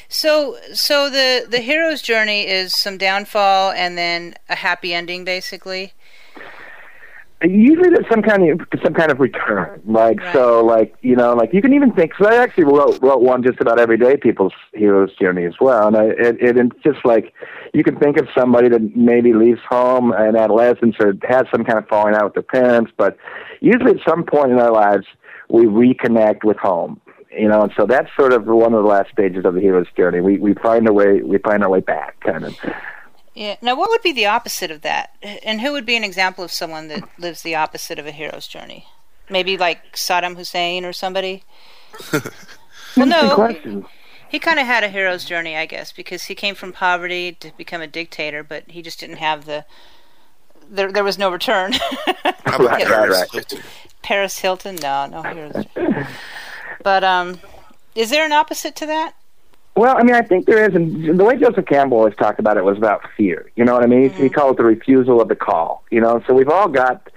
[0.08, 5.92] So so the the hero's journey is some downfall and then a happy ending, basically
[7.42, 10.32] usually there's some kind of some kind of return like right.
[10.32, 13.42] so like you know like you can even think so i actually wrote wrote one
[13.44, 17.32] just about everyday people's hero's journey as well and I, it, it it's just like
[17.72, 21.78] you can think of somebody that maybe leaves home in adolescence or has some kind
[21.78, 23.16] of falling out with their parents but
[23.60, 25.06] usually at some point in our lives
[25.48, 29.10] we reconnect with home you know and so that's sort of one of the last
[29.12, 32.18] stages of the hero's journey we we find a way we find our way back
[32.20, 32.56] kind of
[33.38, 33.56] yeah.
[33.62, 35.14] Now, what would be the opposite of that?
[35.22, 38.48] And who would be an example of someone that lives the opposite of a hero's
[38.48, 38.86] journey?
[39.30, 41.44] Maybe like Saddam Hussein or somebody?
[42.96, 43.46] well, no.
[43.46, 43.84] He,
[44.28, 47.52] he kind of had a hero's journey, I guess, because he came from poverty to
[47.56, 49.64] become a dictator, but he just didn't have the.
[50.68, 51.74] There, there was no return.
[52.26, 53.62] right, right, right.
[54.02, 54.76] Paris Hilton?
[54.82, 55.64] No, no heroes.
[56.82, 57.40] But um,
[57.94, 59.14] is there an opposite to that?
[59.78, 62.56] Well, I mean, I think there is, and the way Joseph Campbell always talked about
[62.56, 63.48] it was about fear.
[63.54, 64.10] You know what I mean?
[64.10, 64.24] Mm-hmm.
[64.24, 65.84] He called it the refusal of the call.
[65.92, 67.08] You know, so we've all got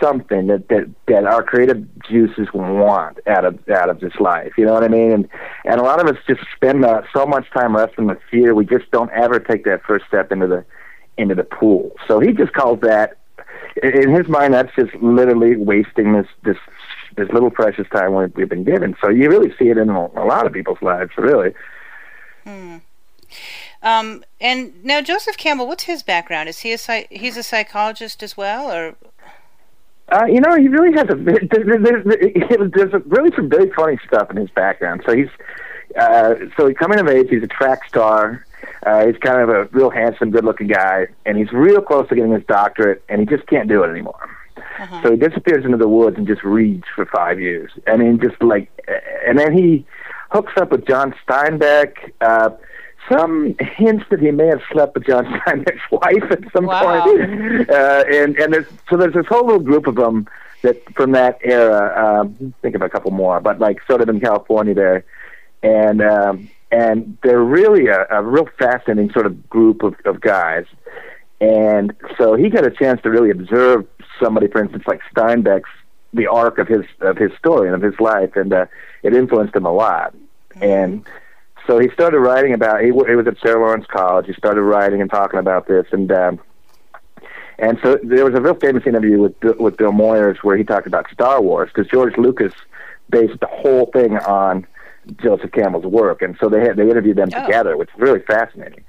[0.00, 4.52] something that that that our creative juices want out of out of this life.
[4.56, 5.10] You know what I mean?
[5.10, 5.28] And
[5.64, 8.64] and a lot of us just spend uh, so much time wrestling with fear, we
[8.64, 10.64] just don't ever take that first step into the
[11.18, 11.90] into the pool.
[12.06, 13.16] So he just calls that,
[13.82, 16.58] in his mind, that's just literally wasting this this
[17.16, 18.94] this little precious time we've been given.
[19.00, 21.52] So you really see it in a, a lot of people's lives, really.
[22.44, 22.76] Hmm.
[23.82, 26.48] Um, and now Joseph Campbell, what's his background?
[26.48, 28.94] Is he a he's a psychologist as well, or?
[30.12, 34.36] Uh, you know, he really has a there's, there's really some very funny stuff in
[34.36, 35.02] his background.
[35.06, 35.28] So he's
[35.98, 37.28] uh, so he's coming of age.
[37.30, 38.44] He's a track star.
[38.84, 42.32] Uh, he's kind of a real handsome, good-looking guy, and he's real close to getting
[42.32, 44.28] his doctorate, and he just can't do it anymore.
[44.78, 45.02] Uh-huh.
[45.02, 47.72] So he disappears into the woods and just reads for five years.
[47.86, 48.70] I mean, just like,
[49.26, 49.86] and then he
[50.34, 52.12] hooks up with John Steinbeck.
[52.20, 52.50] Uh,
[53.10, 57.04] some hints that he may have slept with John Steinbeck's wife at some wow.
[57.04, 57.70] point.
[57.70, 60.26] Uh, and and there's so there's this whole little group of them
[60.62, 62.22] that from that era.
[62.22, 65.04] Um, think of a couple more, but like sort of in California there,
[65.62, 70.64] and um, and they're really a, a real fascinating sort of group of, of guys.
[71.40, 73.86] And so he got a chance to really observe
[74.20, 75.70] somebody, for instance, like Steinbeck's
[76.14, 78.66] the arc of his of his story and of his life, and uh,
[79.02, 80.14] it influenced him a lot.
[80.62, 81.04] And
[81.66, 82.80] so he started writing about.
[82.80, 84.26] He, he was at Sarah Lawrence College.
[84.26, 86.40] He started writing and talking about this, and um,
[87.58, 90.86] and so there was a real famous interview with with Bill Moyers where he talked
[90.86, 92.52] about Star Wars because George Lucas
[93.10, 94.66] based the whole thing on
[95.22, 97.46] Joseph Campbell's work, and so they had they interviewed them oh.
[97.46, 98.84] together, which is really fascinating.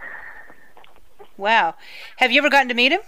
[1.38, 1.76] Wow,
[2.18, 3.02] have you ever gotten to meet him?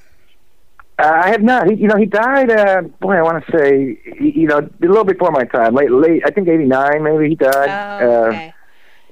[0.99, 1.69] Uh, I have not.
[1.69, 2.49] He, you know, he died.
[2.49, 5.75] Uh, boy, I want to say, you know, a little before my time.
[5.75, 6.23] Late, late.
[6.25, 7.03] I think eighty nine.
[7.03, 8.01] Maybe he died.
[8.01, 8.47] Oh, okay.
[8.47, 8.51] Uh,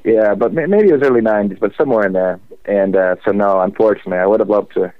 [0.04, 2.40] yeah, but maybe it was early nineties, but somewhere in there.
[2.66, 4.94] And uh, so, no, unfortunately, I would have loved to.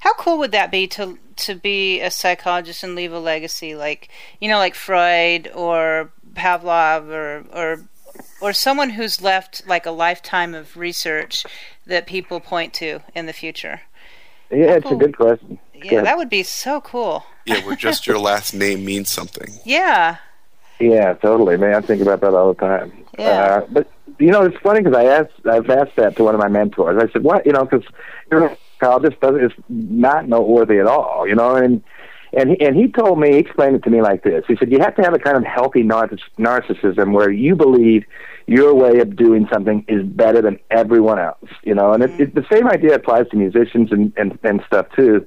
[0.00, 4.08] How cool would that be to to be a psychologist and leave a legacy, like
[4.40, 7.84] you know, like Freud or Pavlov or or
[8.40, 11.44] or someone who's left like a lifetime of research
[11.86, 13.82] that people point to in the future?
[14.50, 15.58] Yeah, it's a good question.
[15.74, 16.04] yeah, good.
[16.06, 17.24] that would be so cool.
[17.44, 19.48] Yeah, where just your last name means something.
[19.64, 20.16] Yeah.
[20.80, 21.74] Yeah, totally, man.
[21.74, 22.92] I think about that all the time.
[23.18, 23.28] Yeah.
[23.28, 26.40] Uh, but you know, it's funny because I asked, I've asked that to one of
[26.40, 27.02] my mentors.
[27.02, 27.84] I said, "What?" You know, because
[28.30, 31.26] your college doesn't is not noteworthy at all.
[31.26, 31.82] You know, and
[32.32, 34.44] and he, and he told me, he explained it to me like this.
[34.46, 38.04] He said, "You have to have a kind of healthy narcissism where you believe
[38.48, 41.92] your way of doing something is better than everyone else, you know.
[41.92, 42.20] And it, mm.
[42.20, 45.26] it, the same idea applies to musicians and, and and stuff too.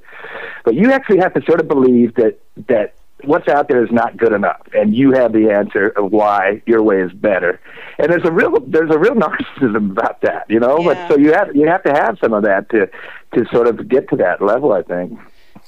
[0.66, 4.18] But you actually have to sort of believe that that what's out there is not
[4.18, 7.60] good enough, and you have the answer of why your way is better.
[8.00, 10.80] And there's a real there's a real narcissism about that, you know.
[10.80, 10.86] Yeah.
[10.86, 12.90] But so you have you have to have some of that to
[13.36, 15.20] to sort of get to that level, I think.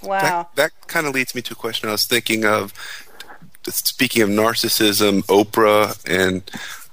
[0.02, 0.50] Wow.
[0.56, 2.74] That, that kind of leads me to a question I was thinking of.
[3.66, 6.44] Speaking of narcissism, Oprah and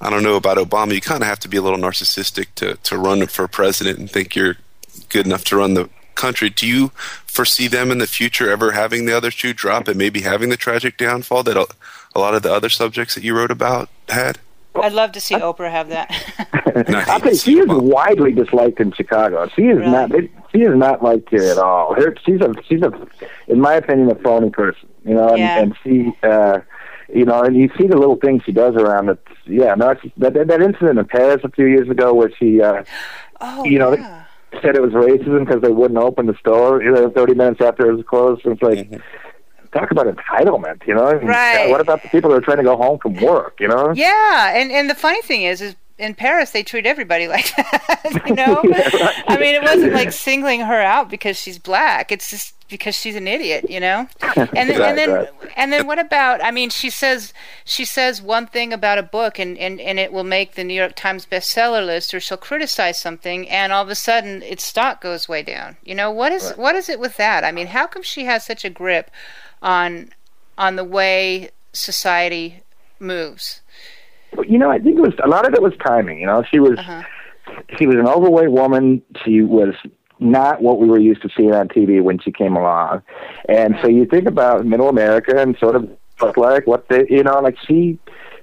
[0.01, 0.95] I don't know about Obama.
[0.95, 4.11] You kind of have to be a little narcissistic to to run for president and
[4.11, 4.57] think you're
[5.09, 6.51] good enough to run the country.
[6.51, 6.89] Do you
[7.27, 10.57] foresee them in the future ever having the other shoe drop and maybe having the
[10.57, 11.67] tragic downfall that a,
[12.15, 14.39] a lot of the other subjects that you wrote about had?
[14.75, 16.09] I'd love to see Oprah have that.
[17.09, 19.49] I think she is widely disliked in Chicago.
[19.49, 19.91] She is really?
[19.91, 20.15] not.
[20.15, 21.95] It, she is not liked here at all.
[21.95, 22.93] Her, she's a she's a,
[23.49, 24.89] in my opinion, a phony person.
[25.05, 25.59] You know, and, yeah.
[25.59, 26.61] and she, uh,
[27.15, 29.23] you know, and you see the little things she does around it.
[29.47, 32.85] Yeah, no, that that incident in Paris a few years ago where she, uh,
[33.41, 33.95] oh, you know.
[33.95, 34.25] Yeah.
[34.63, 36.83] Said it was racism because they wouldn't open the store.
[36.83, 38.43] You know, thirty minutes after it was closed.
[38.45, 38.97] It's like, mm-hmm
[39.73, 41.13] talk about entitlement, you know?
[41.13, 41.71] Right.
[41.71, 43.93] What about the people that are trying to go home from work, you know?
[43.95, 48.23] Yeah, and and the funny thing is, is in Paris they treat everybody like that.
[48.27, 49.25] You know, yeah, right.
[49.29, 52.11] I mean, it wasn't like singling her out because she's black.
[52.11, 54.09] It's just because she's an idiot, you know.
[54.53, 55.29] And then, right, and then, right.
[55.57, 56.43] and then, what about?
[56.43, 57.33] I mean, she says
[57.65, 60.75] she says one thing about a book, and, and and it will make the New
[60.75, 65.01] York Times bestseller list, or she'll criticize something, and all of a sudden its stock
[65.01, 65.77] goes way down.
[65.85, 67.45] You know, what is what is it with that?
[67.45, 69.11] I mean, how come she has such a grip
[69.61, 70.11] on
[70.57, 72.63] on the way society
[72.99, 73.61] moves?
[74.47, 76.21] You know, I think it was a lot of it was timing.
[76.21, 77.03] You know, she was uh-huh.
[77.77, 79.03] she was an overweight woman.
[79.25, 79.75] She was
[80.19, 83.03] not what we were used to seeing on TV when she came along,
[83.49, 85.89] and so you think about Middle America and sort of
[86.21, 87.99] look like what they, you know, like she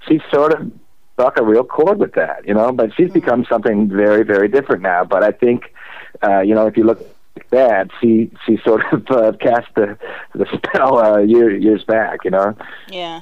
[0.08, 0.72] she sort of
[1.14, 2.72] struck a real chord with that, you know.
[2.72, 3.14] But she's mm-hmm.
[3.14, 5.04] become something very very different now.
[5.04, 5.74] But I think,
[6.24, 7.02] uh, you know, if you look
[7.36, 9.98] at that, she she sort of uh, cast the
[10.34, 12.56] the spell uh, year, years back, you know.
[12.90, 13.22] Yeah.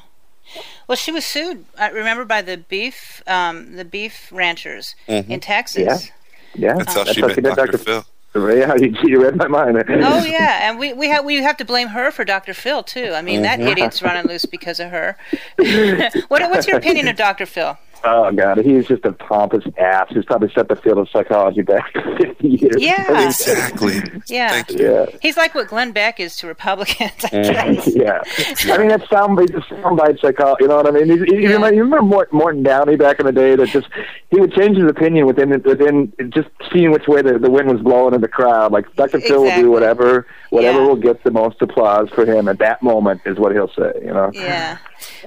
[0.87, 1.65] Well, she was sued.
[1.77, 5.31] I remember by the beef, um, the beef ranchers mm-hmm.
[5.31, 6.11] in Texas.
[6.55, 6.77] Yeah, yeah.
[6.77, 7.55] That's how she met Dr.
[7.55, 7.77] Dr.
[7.77, 8.05] Phil.
[8.35, 9.83] Yeah, you, you read my mind.
[9.87, 12.53] oh yeah, and we we have we have to blame her for Dr.
[12.53, 13.11] Phil too.
[13.13, 13.69] I mean, that mm-hmm.
[13.69, 15.17] idiot's running loose because of her.
[16.27, 17.45] what, what's your opinion of Dr.
[17.45, 17.77] Phil?
[18.03, 20.07] Oh God, he's just a pompous ass.
[20.09, 22.75] He's probably set the field of psychology back fifty years.
[22.77, 24.01] Yeah, exactly.
[24.27, 25.05] Yeah, yeah.
[25.21, 27.11] He's like what Glenn Beck is to Republicans.
[27.23, 27.73] I mm-hmm.
[27.73, 27.87] guess.
[28.65, 30.63] yeah, I mean that's soundbite, soundbite psychology.
[30.63, 31.25] You know what I mean?
[31.25, 31.69] He, yeah.
[31.69, 33.87] you, remember, Morton, Morton Downey back in the day that just
[34.29, 37.81] he would change his opinion within within just seeing which way the, the wind was
[37.81, 38.71] blowing in the crowd.
[38.71, 39.19] Like Dr.
[39.21, 40.87] Phil will do whatever whatever yeah.
[40.87, 43.91] will get the most applause for him at that moment is what he'll say.
[44.01, 44.31] You know?
[44.33, 44.77] Yeah.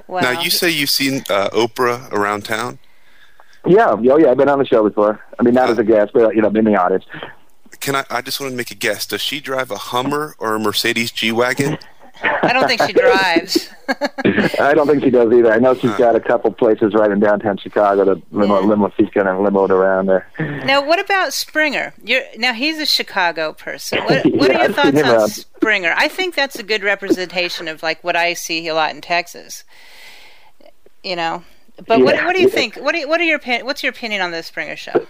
[0.07, 0.21] Wow.
[0.21, 2.79] Now you say you've seen uh, Oprah around town.
[3.65, 5.19] Yeah, oh yeah, I've been on the show before.
[5.37, 7.05] I mean, not uh, as a guest, but you know, in the audience.
[7.79, 8.05] Can I?
[8.09, 9.05] I just want to make a guess.
[9.05, 11.77] Does she drive a Hummer or a Mercedes G wagon?
[12.21, 13.69] I don't think she drives.
[14.59, 15.51] I don't think she does either.
[15.51, 18.67] I know she's got a couple places right in downtown Chicago that limo, yeah.
[18.67, 20.27] limo she's going to limoed around there.
[20.39, 21.93] Now, what about Springer?
[22.03, 23.99] You're, now he's a Chicago person.
[23.99, 25.29] What, what are your thoughts on around.
[25.29, 25.93] Springer?
[25.95, 29.63] I think that's a good representation of like what I see a lot in Texas.
[31.03, 31.43] You know,
[31.87, 32.05] but yeah.
[32.05, 32.75] what, what do you think?
[32.75, 35.07] What do you, what are your what's your opinion on the Springer Show?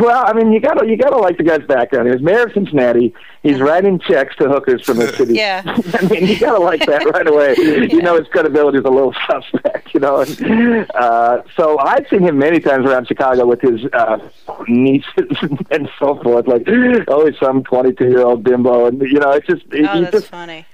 [0.00, 2.06] Well, I mean, you gotta you gotta like the guy's background.
[2.08, 3.14] He was mayor of Cincinnati.
[3.42, 5.34] He's writing checks to hookers from the city.
[5.34, 5.62] yeah.
[5.66, 7.54] I mean, you gotta like that right away.
[7.58, 7.94] yeah.
[7.94, 9.92] You know, his credibility is a little suspect.
[9.92, 14.18] You know, and, uh, so I've seen him many times around Chicago with his uh,
[14.66, 15.36] nieces
[15.70, 16.46] and so forth.
[16.46, 16.66] Like,
[17.08, 20.64] always some twenty-two-year-old bimbo, and you know, it's just oh, that's just, funny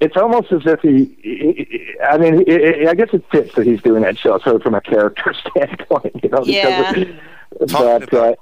[0.00, 2.44] it's almost as if he, I mean,
[2.86, 6.22] I guess it fits that he's doing that show, sort of from a character standpoint,
[6.22, 6.42] you know.
[6.44, 6.92] Yeah.
[6.92, 7.08] Of,
[7.58, 8.34] but, uh,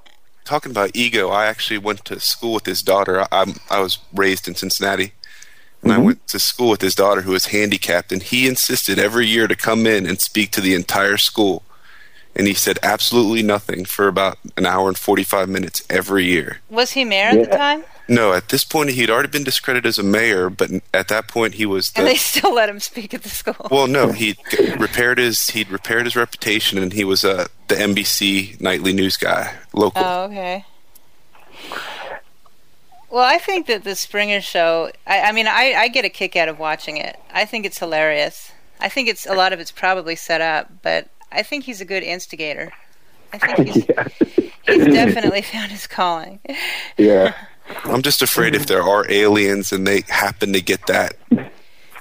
[0.45, 3.27] talking about ego, I actually went to school with his daughter.
[3.33, 5.13] I, I was raised in Cincinnati,
[5.83, 6.01] and mm-hmm.
[6.01, 9.49] I went to school with his daughter who was handicapped, and he insisted every year
[9.49, 11.63] to come in and speak to the entire school.
[12.37, 16.59] And he said absolutely nothing for about an hour and 45 minutes every year.
[16.69, 17.85] Was he mayor at the time?
[18.09, 21.55] No, at this point he'd already been discredited as a mayor, but at that point
[21.55, 21.91] he was.
[21.93, 23.69] The, and they still let him speak at the school.
[23.71, 24.37] Well, no, he
[24.79, 29.55] repaired his he'd repaired his reputation, and he was uh, the NBC nightly news guy,
[29.73, 30.03] local.
[30.05, 30.65] Oh, okay.
[33.11, 34.91] Well, I think that the Springer Show.
[35.07, 37.17] I, I mean, I, I get a kick out of watching it.
[37.33, 38.51] I think it's hilarious.
[38.81, 41.85] I think it's a lot of it's probably set up, but I think he's a
[41.85, 42.73] good instigator.
[43.33, 44.09] I think he's, yeah.
[44.67, 46.41] he's definitely found his calling.
[46.97, 47.35] Yeah.
[47.85, 51.17] I'm just afraid if there are aliens and they happen to get that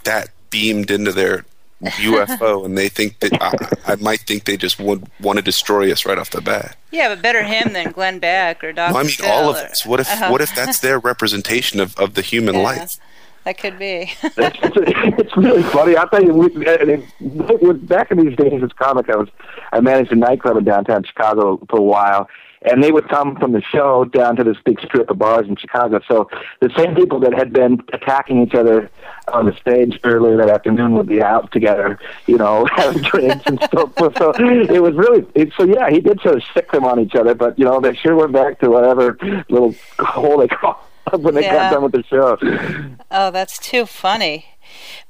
[0.03, 1.45] that beamed into their
[1.81, 5.89] UFO and they think that I, I might think they just would want to destroy
[5.91, 6.75] us right off the bat.
[6.91, 8.93] Yeah, but better him than Glenn Beck or Dr.
[8.93, 9.85] No, I mean Phil all of or, us.
[9.85, 10.29] What if uh-huh.
[10.29, 12.97] what if that's their representation of, of the human yeah, life?
[13.43, 14.11] That could be.
[14.21, 15.97] it's really funny.
[15.97, 19.29] I'll tell you, we, back in these days as comic, I was
[19.71, 22.29] I managed a nightclub in downtown Chicago for a while,
[22.61, 25.57] and they would come from the show down to this big strip of bars in
[25.57, 25.99] Chicago.
[26.07, 26.29] So
[26.61, 28.89] the same people that had been attacking each other
[29.27, 30.95] on the stage earlier that afternoon.
[30.95, 33.93] We'd be out together, you know, having drinks and stuff.
[34.17, 35.63] So it was really it, so.
[35.63, 38.15] Yeah, he did sort of stick them on each other, but you know, they sure
[38.15, 39.17] went back to whatever
[39.49, 40.87] little hole they caught
[41.17, 41.69] when they Yeah.
[41.69, 42.37] got done with the show.
[43.11, 44.45] Oh, that's too funny.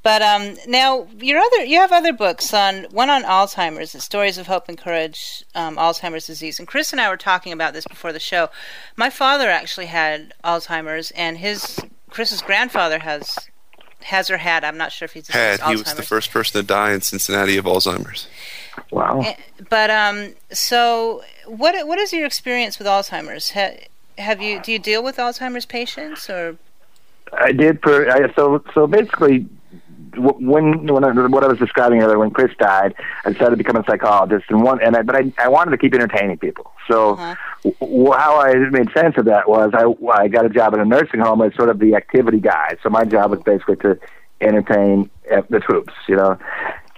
[0.02, 4.48] But um, now your other you have other books on one on Alzheimer's, Stories of
[4.48, 6.60] Hope and Courage, um, Alzheimer's disease.
[6.60, 8.50] And Chris and I were talking about this before the show.
[8.98, 11.80] My father actually had Alzheimer's, and his
[12.10, 13.38] Chris's grandfather has
[14.02, 14.66] has or had.
[14.66, 17.56] I'm not sure if he's Had he was the first person to die in Cincinnati
[17.56, 18.28] of Alzheimer's.
[18.92, 19.22] Wow.
[19.22, 19.36] Eh,
[19.70, 23.52] But um, so what what is your experience with Alzheimer's?
[24.18, 26.58] Ha, have you do you deal with Alzheimer's patients or?
[27.34, 29.48] I did per I, so so basically
[30.16, 32.94] when when I, what I was describing earlier when Chris died
[33.26, 35.78] I decided to become a psychologist and one and I, but I I wanted to
[35.78, 37.36] keep entertaining people so Uh-huh.
[37.64, 40.86] w- how I made sense of that was I I got a job in a
[40.86, 43.98] nursing home as sort of the activity guy so my job was basically to
[44.42, 46.38] entertain uh, the troops you know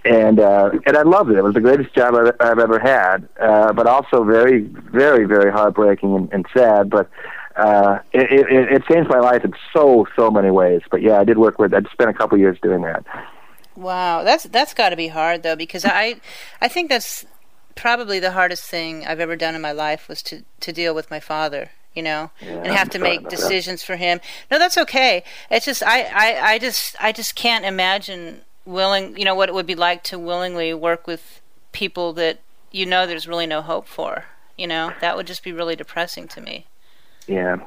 [0.05, 1.37] and uh, and I loved it.
[1.37, 5.51] It was the greatest job I've, I've ever had, uh, but also very, very, very
[5.51, 6.89] heartbreaking and, and sad.
[6.89, 7.09] But
[7.55, 10.81] uh, it, it, it changed my life in so, so many ways.
[10.91, 11.73] But yeah, I did work with.
[11.73, 13.03] I'd spent a couple years doing that.
[13.75, 16.21] Wow, that's that's got to be hard though because I
[16.61, 17.25] I think that's
[17.75, 21.09] probably the hardest thing I've ever done in my life was to to deal with
[21.09, 23.37] my father, you know, and have I'm to make about that.
[23.37, 24.21] decisions for him.
[24.51, 25.23] No, that's okay.
[25.49, 29.55] It's just I, I I just I just can't imagine willing, you know, what it
[29.55, 31.41] would be like to willingly work with
[31.71, 32.39] people that
[32.71, 34.25] you know there's really no hope for.
[34.57, 36.65] You know, that would just be really depressing to me.
[37.27, 37.57] Yeah,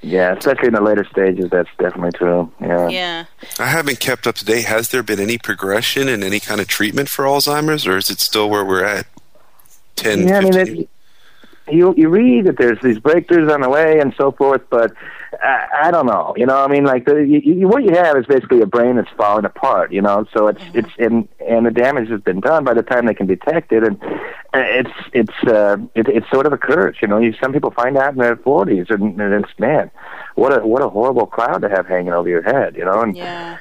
[0.00, 0.34] yeah.
[0.36, 2.52] Especially in the later stages, that's definitely true.
[2.60, 2.88] Yeah.
[2.88, 3.24] Yeah.
[3.58, 4.66] I haven't kept up to date.
[4.66, 8.20] Has there been any progression in any kind of treatment for Alzheimer's, or is it
[8.20, 9.06] still where we're at?
[9.96, 10.80] 10, Yeah, I mean, 15?
[10.82, 10.88] it,
[11.70, 14.92] you you read that there's these breakthroughs on the way and so forth, but
[15.42, 16.34] I, I don't know.
[16.36, 18.96] You know, I mean, like the you, you, what you have is basically a brain
[18.96, 19.92] that's falling apart.
[19.92, 23.06] You know, so it's it's and and the damage has been done by the time
[23.06, 23.98] they can detect it, and
[24.54, 26.96] it's it's uh, it, it's sort of a curse.
[27.02, 29.90] You know, you, some people find out in their forties, and, and it's man,
[30.34, 32.76] what a what a horrible cloud to have hanging over your head.
[32.76, 33.58] You know, and Yeah.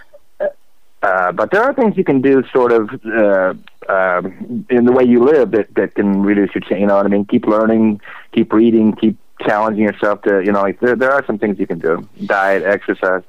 [1.06, 3.54] Uh, but there are things you can do, sort of, uh,
[3.92, 6.62] um, in the way you live that that can reduce your.
[6.68, 7.26] cha- You know what I mean?
[7.26, 8.02] Keep learning,
[8.34, 9.16] keep reading, keep
[9.48, 10.42] challenging yourself to.
[10.44, 13.24] You know, like there there are some things you can do: diet, exercise.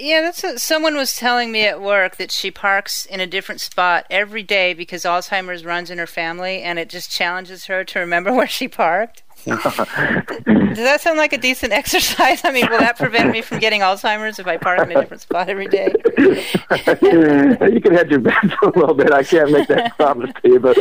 [0.00, 3.60] Yeah, that's what, someone was telling me at work that she parks in a different
[3.60, 7.98] spot every day because Alzheimer's runs in her family, and it just challenges her to
[7.98, 9.24] remember where she parked.
[9.46, 12.44] Does that sound like a decent exercise?
[12.44, 15.22] I mean, will that prevent me from getting Alzheimer's if I park in a different
[15.22, 15.92] spot every day?
[16.18, 19.12] you can hedge your bets a little bit.
[19.12, 20.76] I can't make that promise to you, but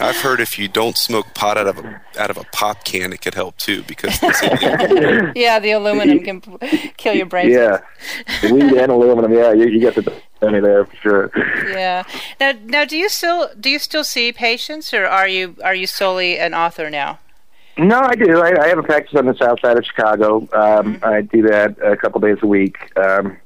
[0.00, 3.12] I've heard if you don't smoke pot out of a out of a pop can,
[3.12, 6.40] it could help too because the- Yeah, the aluminum can
[6.96, 7.50] kill your brain.
[7.50, 7.80] yeah,
[8.44, 9.32] weed and aluminum.
[9.32, 10.12] Yeah, you, you get the
[10.44, 11.30] money there for sure.
[11.68, 12.04] Yeah.
[12.40, 15.86] Now, now, do you still do you still see patients, or are you are you
[15.86, 17.18] solely an author now?
[17.76, 18.40] No, I do.
[18.40, 20.48] I, I have a practice on the south side of Chicago.
[20.52, 22.76] Um, I do that a couple days a week.
[22.96, 23.36] Um,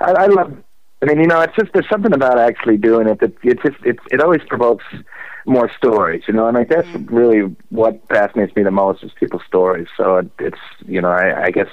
[0.00, 0.56] I, I love.
[1.02, 3.76] I mean, you know, it's just there's something about actually doing it that it just
[3.84, 4.84] it it always provokes
[5.44, 6.22] more stories.
[6.26, 9.88] You know, and like that's really what fascinates me the most is people's stories.
[9.96, 11.68] So it, it's you know, I, I guess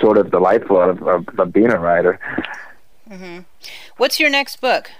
[0.00, 2.20] sort of the lifeblood of, of, of being a writer.
[4.02, 4.90] What's your next book?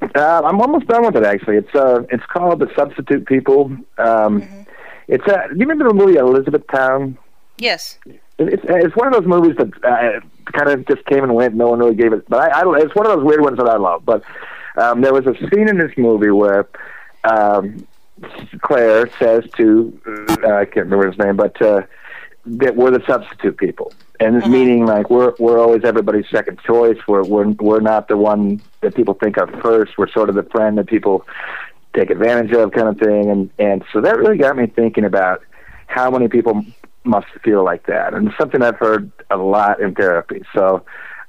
[0.00, 1.22] Uh, I'm almost done with it.
[1.22, 3.76] Actually, it's uh, it's called The Substitute People.
[3.98, 4.66] Um,
[5.06, 7.18] It's uh, do you remember the movie Elizabethtown?
[7.58, 7.98] Yes.
[8.38, 10.20] It's it's one of those movies that uh,
[10.50, 11.54] kind of just came and went.
[11.54, 13.68] No one really gave it, but I, I it's one of those weird ones that
[13.68, 14.02] I love.
[14.06, 14.22] But
[14.78, 16.66] um, there was a scene in this movie where
[17.24, 17.86] um,
[18.62, 20.00] Claire says to
[20.42, 21.82] uh, I can't remember his name, but uh,
[22.46, 26.98] that we're the substitute people, and it's meaning like we're we're always everybody's second choice.
[27.08, 29.98] We're we're we're not the one that people think of first.
[29.98, 31.26] We're sort of the friend that people
[31.94, 33.30] take advantage of, kind of thing.
[33.30, 35.42] And and so that really got me thinking about
[35.86, 36.64] how many people
[37.04, 40.42] must feel like that, and it's something I've heard a lot in therapy.
[40.54, 40.84] So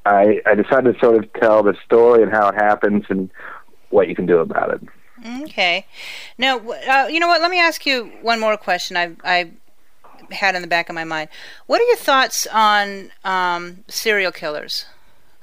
[0.06, 3.30] I I decided to sort of tell the story and how it happens and
[3.90, 4.82] what you can do about it.
[5.44, 5.86] Okay.
[6.38, 7.42] Now, uh, you know what?
[7.42, 8.98] Let me ask you one more question.
[8.98, 9.52] I I
[10.32, 11.30] had in the back of my mind.
[11.66, 14.86] What are your thoughts on um, serial killers,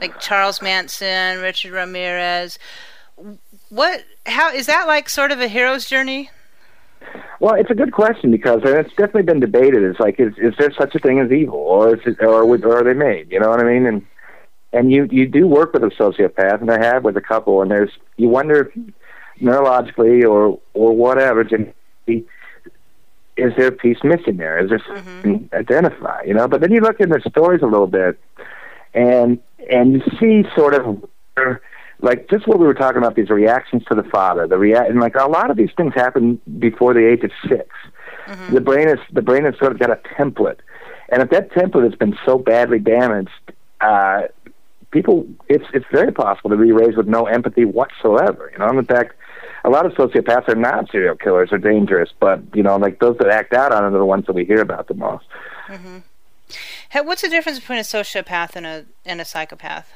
[0.01, 2.59] like Charles Manson, Richard Ramirez?
[3.69, 4.05] What?
[4.27, 5.09] How is that like?
[5.09, 6.31] Sort of a hero's journey?
[7.41, 9.83] Well, it's a good question because it's definitely been debated.
[9.83, 12.79] It's like, is is there such a thing as evil, or is it, or or
[12.79, 13.33] are they made?
[13.33, 13.87] You know what I mean?
[13.87, 14.07] And
[14.73, 17.71] and you you do work with a sociopath, and I have with a couple, and
[17.71, 18.93] there's you wonder if
[19.41, 22.27] neurologically or or whatever, genetically,
[23.37, 24.59] is there a piece missing there?
[24.63, 26.23] Is there something to identify?
[26.23, 26.49] You know?
[26.49, 28.19] But then you look in the stories a little bit,
[28.95, 29.39] and
[29.71, 31.03] and you see sort of
[32.03, 35.01] like just what we were talking about these reactions to the father the rea- and
[35.01, 37.67] like a lot of these things happen before the age of 6
[38.27, 38.55] mm-hmm.
[38.55, 40.59] the brain is the brain has sort of got a template
[41.11, 43.31] and if that template has been so badly damaged
[43.81, 44.23] uh
[44.91, 48.79] people it's it's very possible to be raised with no empathy whatsoever you know and
[48.79, 49.15] in fact
[49.65, 53.17] a lot of sociopaths are not serial killers or dangerous but you know like those
[53.19, 55.25] that act out on it are the ones that we hear about the most
[55.69, 55.99] mm-hmm.
[57.07, 59.93] what's the difference between a sociopath and a and a psychopath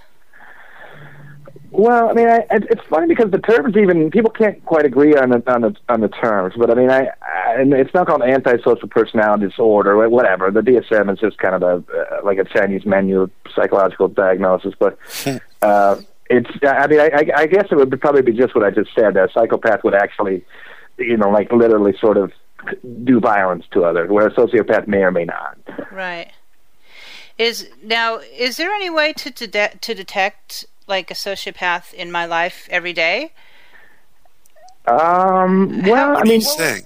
[1.76, 5.30] well, I mean, I, it's funny because the terms even people can't quite agree on
[5.30, 6.54] the on the on the terms.
[6.56, 10.52] But I mean, I, I and it's not called antisocial personality disorder, or whatever.
[10.52, 14.74] The DSM is just kind of a uh, like a Chinese menu psychological diagnosis.
[14.78, 14.96] But
[15.62, 15.96] uh,
[16.30, 19.14] it's I mean, I, I guess it would probably be just what I just said.
[19.14, 20.44] That a psychopath would actually,
[20.98, 22.32] you know, like literally sort of
[23.04, 25.58] do violence to others, where a sociopath may or may not.
[25.92, 26.30] Right.
[27.36, 32.24] Is now is there any way to de- to detect like a sociopath in my
[32.24, 33.32] life every day?
[34.86, 36.82] Um, well, I mean, saying?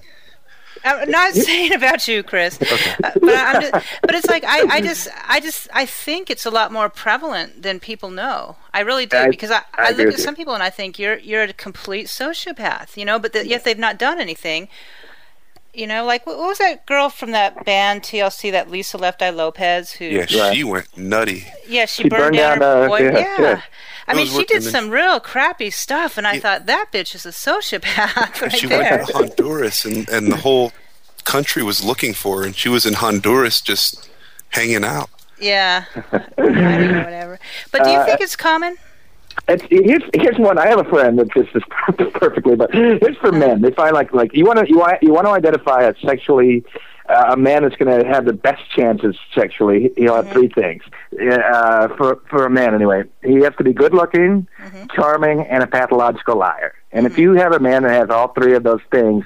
[0.84, 2.94] I'm not saying about you, Chris, okay.
[3.04, 6.46] uh, but I'm just, but it's like I, I just, I just, I think it's
[6.46, 8.56] a lot more prevalent than people know.
[8.72, 10.98] I really do I, because I, I, I look at some people and I think
[10.98, 14.68] you're, you're a complete sociopath, you know, but the, yet they've not done anything.
[15.78, 19.30] You know, like what, was that girl from that band TLC, that Lisa Left Eye
[19.30, 20.06] Lopes, who?
[20.06, 20.64] Yeah, she right.
[20.64, 21.46] went nutty.
[21.68, 23.00] Yeah, she, she burned, burned, down, down her uh, boy.
[23.02, 23.40] Yeah, yeah.
[23.40, 23.62] yeah.
[24.08, 26.40] I mean, she did some real crappy stuff, and I yeah.
[26.40, 28.40] thought that bitch is a sociopath.
[28.42, 28.96] Right she there.
[28.96, 30.72] went to Honduras, and and the whole
[31.22, 34.10] country was looking for her, and she was in Honduras just
[34.48, 35.10] hanging out.
[35.40, 37.38] Yeah, whatever.
[37.70, 38.78] But do you uh, think it's common?
[39.48, 40.58] It's, here's here's one.
[40.58, 41.62] I have a friend that just is
[42.14, 43.62] perfectly, but it's for men.
[43.62, 46.64] They find like like you want to you want you want to identify a sexually
[47.08, 50.34] uh, a man that's going to have the best chances sexually, he'll have mm-hmm.
[50.34, 50.82] three things.
[51.14, 54.86] Uh, for for a man, anyway, he has to be good looking, mm-hmm.
[54.94, 56.74] charming, and a pathological liar.
[56.92, 57.12] And mm-hmm.
[57.12, 59.24] if you have a man that has all three of those things,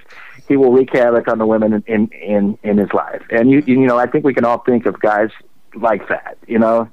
[0.49, 3.23] he will wreak havoc on the women in in in, in his life.
[3.31, 5.31] And you you know, I think we can all think of guys
[5.75, 6.39] like that.
[6.47, 6.89] You know.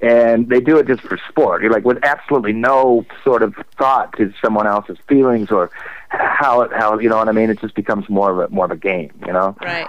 [0.00, 1.62] And they do it just for sport.
[1.62, 5.70] You're like with absolutely no sort of thought to someone else's feelings or
[6.08, 7.50] how it, how you know what I mean.
[7.50, 9.56] It just becomes more of a more of a game, you know.
[9.60, 9.88] Right.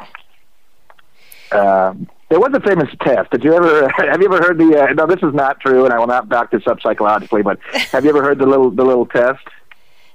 [1.51, 3.31] Um, there was a famous test.
[3.31, 4.81] Did you ever have you ever heard the?
[4.81, 7.41] Uh, no, this is not true, and I will not back this up psychologically.
[7.41, 7.59] But
[7.91, 9.45] have you ever heard the little the little test?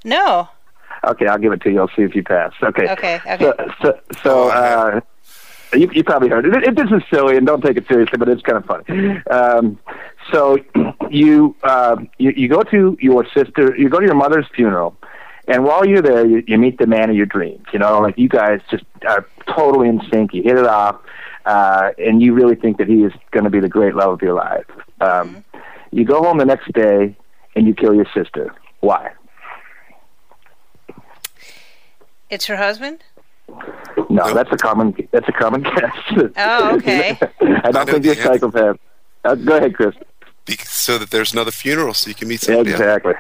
[0.05, 0.49] No.
[1.05, 1.81] Okay, I'll give it to you.
[1.81, 2.53] I'll see if you pass.
[2.63, 2.89] Okay.
[2.89, 3.21] Okay.
[3.27, 3.39] Okay.
[3.41, 5.01] So, so, so uh,
[5.75, 6.55] you, you probably heard it.
[6.55, 6.77] It.
[6.77, 9.23] This is silly, and don't take it seriously, but it's kind of funny.
[9.31, 9.79] Um,
[10.33, 10.59] so
[11.11, 14.97] you, uh, you you go to your sister, you go to your mother's funeral,
[15.49, 17.65] and while you're there, you, you meet the man of your dreams.
[17.73, 20.35] You know, like you guys just are totally in sync.
[20.35, 21.01] You hit it off,
[21.47, 24.23] uh, and you really think that he is going to be the great love of
[24.23, 24.67] your life.
[25.01, 25.59] Um, mm-hmm.
[25.91, 27.17] You go home the next day
[27.55, 28.55] and you kill your sister.
[28.81, 29.13] Why?
[32.31, 33.05] It's her husband.
[34.09, 34.95] No, that's a common.
[35.11, 36.33] That's a common guess.
[36.37, 37.19] Oh, okay.
[37.41, 38.79] I don't think you're a psychopath.
[39.25, 39.95] Uh, go ahead, Chris.
[40.65, 42.71] So that there's another funeral, so you can meet somebody.
[42.73, 43.15] Exactly.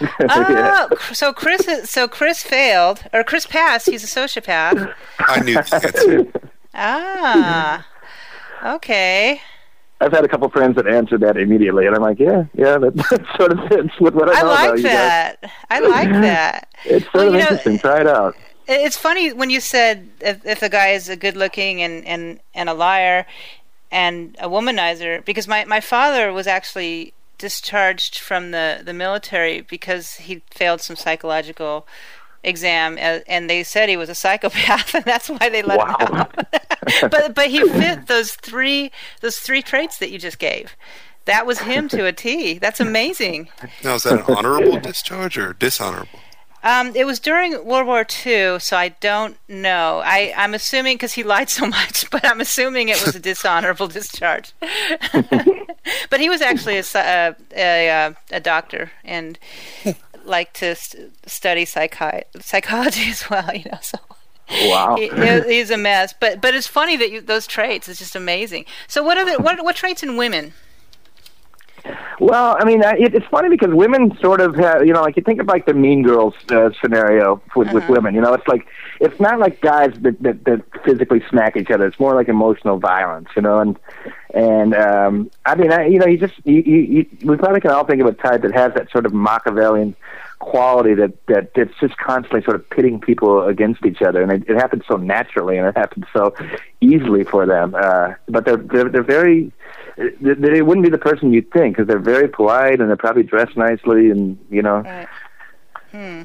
[0.28, 3.88] oh, so Chris, so Chris failed, or Chris passed.
[3.88, 4.92] He's a sociopath.
[5.20, 5.94] I knew that.
[6.04, 6.32] Too.
[6.74, 7.86] Ah,
[8.64, 9.40] okay.
[10.00, 12.96] I've had a couple friends that answered that immediately, and I'm like, yeah, yeah, that,
[12.96, 15.38] that sort of fits with what I, I know like about that.
[15.40, 15.56] You guys.
[15.70, 16.68] I like that.
[16.84, 17.72] It's sort well, of interesting.
[17.74, 18.36] Know, Try it out.
[18.66, 22.40] It's funny when you said if, if a guy is a good looking and, and,
[22.54, 23.26] and a liar
[23.90, 30.14] and a womanizer, because my, my father was actually discharged from the, the military because
[30.14, 31.86] he failed some psychological
[32.44, 35.96] exam and they said he was a psychopath and that's why they let wow.
[35.98, 36.46] him out.
[37.00, 38.92] But but he fit those three
[39.22, 40.76] those three traits that you just gave.
[41.24, 42.58] That was him to a t.
[42.58, 43.48] That's amazing.
[43.82, 46.20] Now is that an honorable discharge or dishonorable
[46.64, 50.00] um, it was during World War II, so I don't know.
[50.02, 53.86] I, I'm assuming because he lied so much, but I'm assuming it was a dishonorable
[53.86, 54.54] discharge.
[56.10, 59.38] but he was actually a, a, a, a doctor and
[60.24, 63.54] liked to st- study psychi- psychology as well.
[63.54, 63.98] You know, so
[64.50, 65.10] wow, he,
[65.54, 66.14] he's a mess.
[66.18, 67.88] But but it's funny that you, those traits.
[67.90, 68.64] It's just amazing.
[68.88, 70.54] So what are the what what traits in women?
[72.18, 75.22] Well, I mean, it, it's funny because women sort of have, you know, like you
[75.22, 77.74] think of like the Mean Girls uh, scenario with, uh-huh.
[77.74, 78.14] with women.
[78.14, 78.66] You know, it's like
[79.00, 81.86] it's not like guys that, that that physically smack each other.
[81.86, 83.28] It's more like emotional violence.
[83.36, 83.78] You know, and
[84.32, 87.70] and um, I mean, I, you know, you just you, you, you, we probably can
[87.70, 89.94] all think of a type that has that sort of Machiavellian
[90.38, 94.48] quality that that that's just constantly sort of pitting people against each other, and it,
[94.48, 96.34] it happens so naturally, and it happens so
[96.80, 97.74] easily for them.
[97.74, 99.52] Uh, but they're they're, they're very
[99.96, 103.22] they, they wouldn't be the person you'd think because they're very polite and they're probably
[103.22, 104.78] dressed nicely and you know.
[104.80, 105.08] Right.
[105.90, 106.22] Hmm.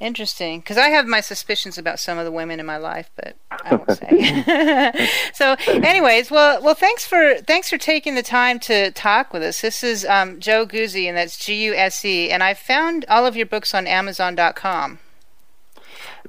[0.00, 3.36] Interesting, because I have my suspicions about some of the women in my life, but
[3.50, 5.10] I won't say.
[5.34, 9.60] so, anyways, well, well, thanks for thanks for taking the time to talk with us.
[9.60, 13.26] This is um, Joe Guse, and that's G U S E, and I found all
[13.26, 15.00] of your books on Amazon.com.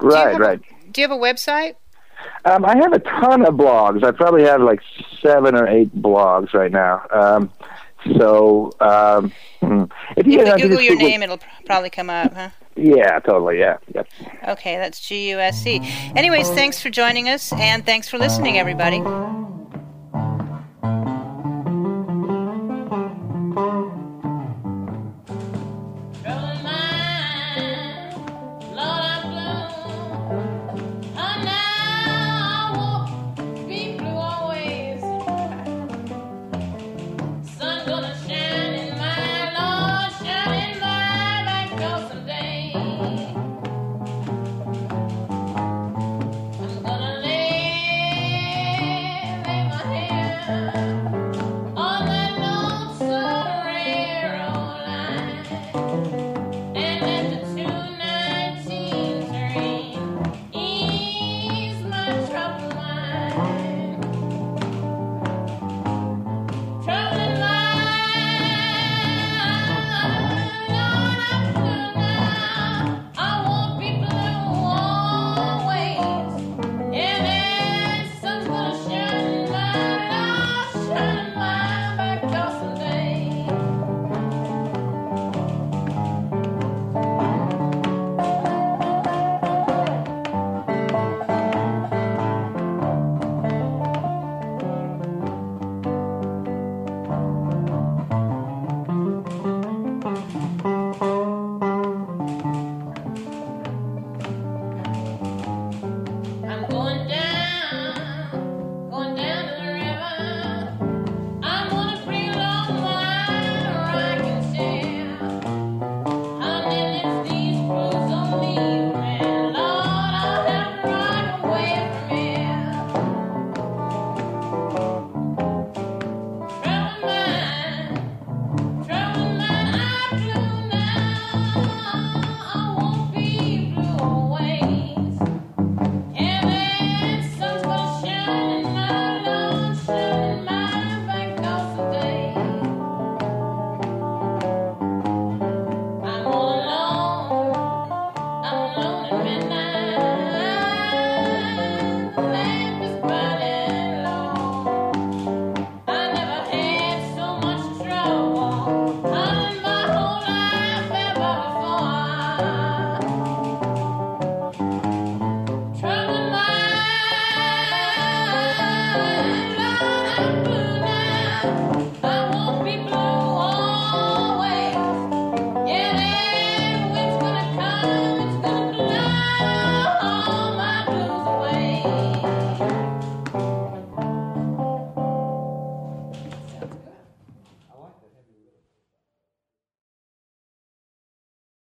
[0.01, 0.59] Right, do right.
[0.59, 1.75] A, do you have a website?
[2.45, 4.03] Um, I have a ton of blogs.
[4.03, 4.81] I probably have like
[5.21, 7.05] seven or eight blogs right now.
[7.11, 7.51] Um,
[8.17, 9.83] so um, hmm.
[10.15, 12.49] if you, if you Google your name, it'll probably come up, huh?
[12.75, 13.59] Yeah, totally.
[13.59, 13.77] Yeah.
[13.93, 14.07] Yep.
[14.49, 15.81] Okay, that's G U S C.
[16.15, 19.01] Anyways, thanks for joining us, and thanks for listening, everybody.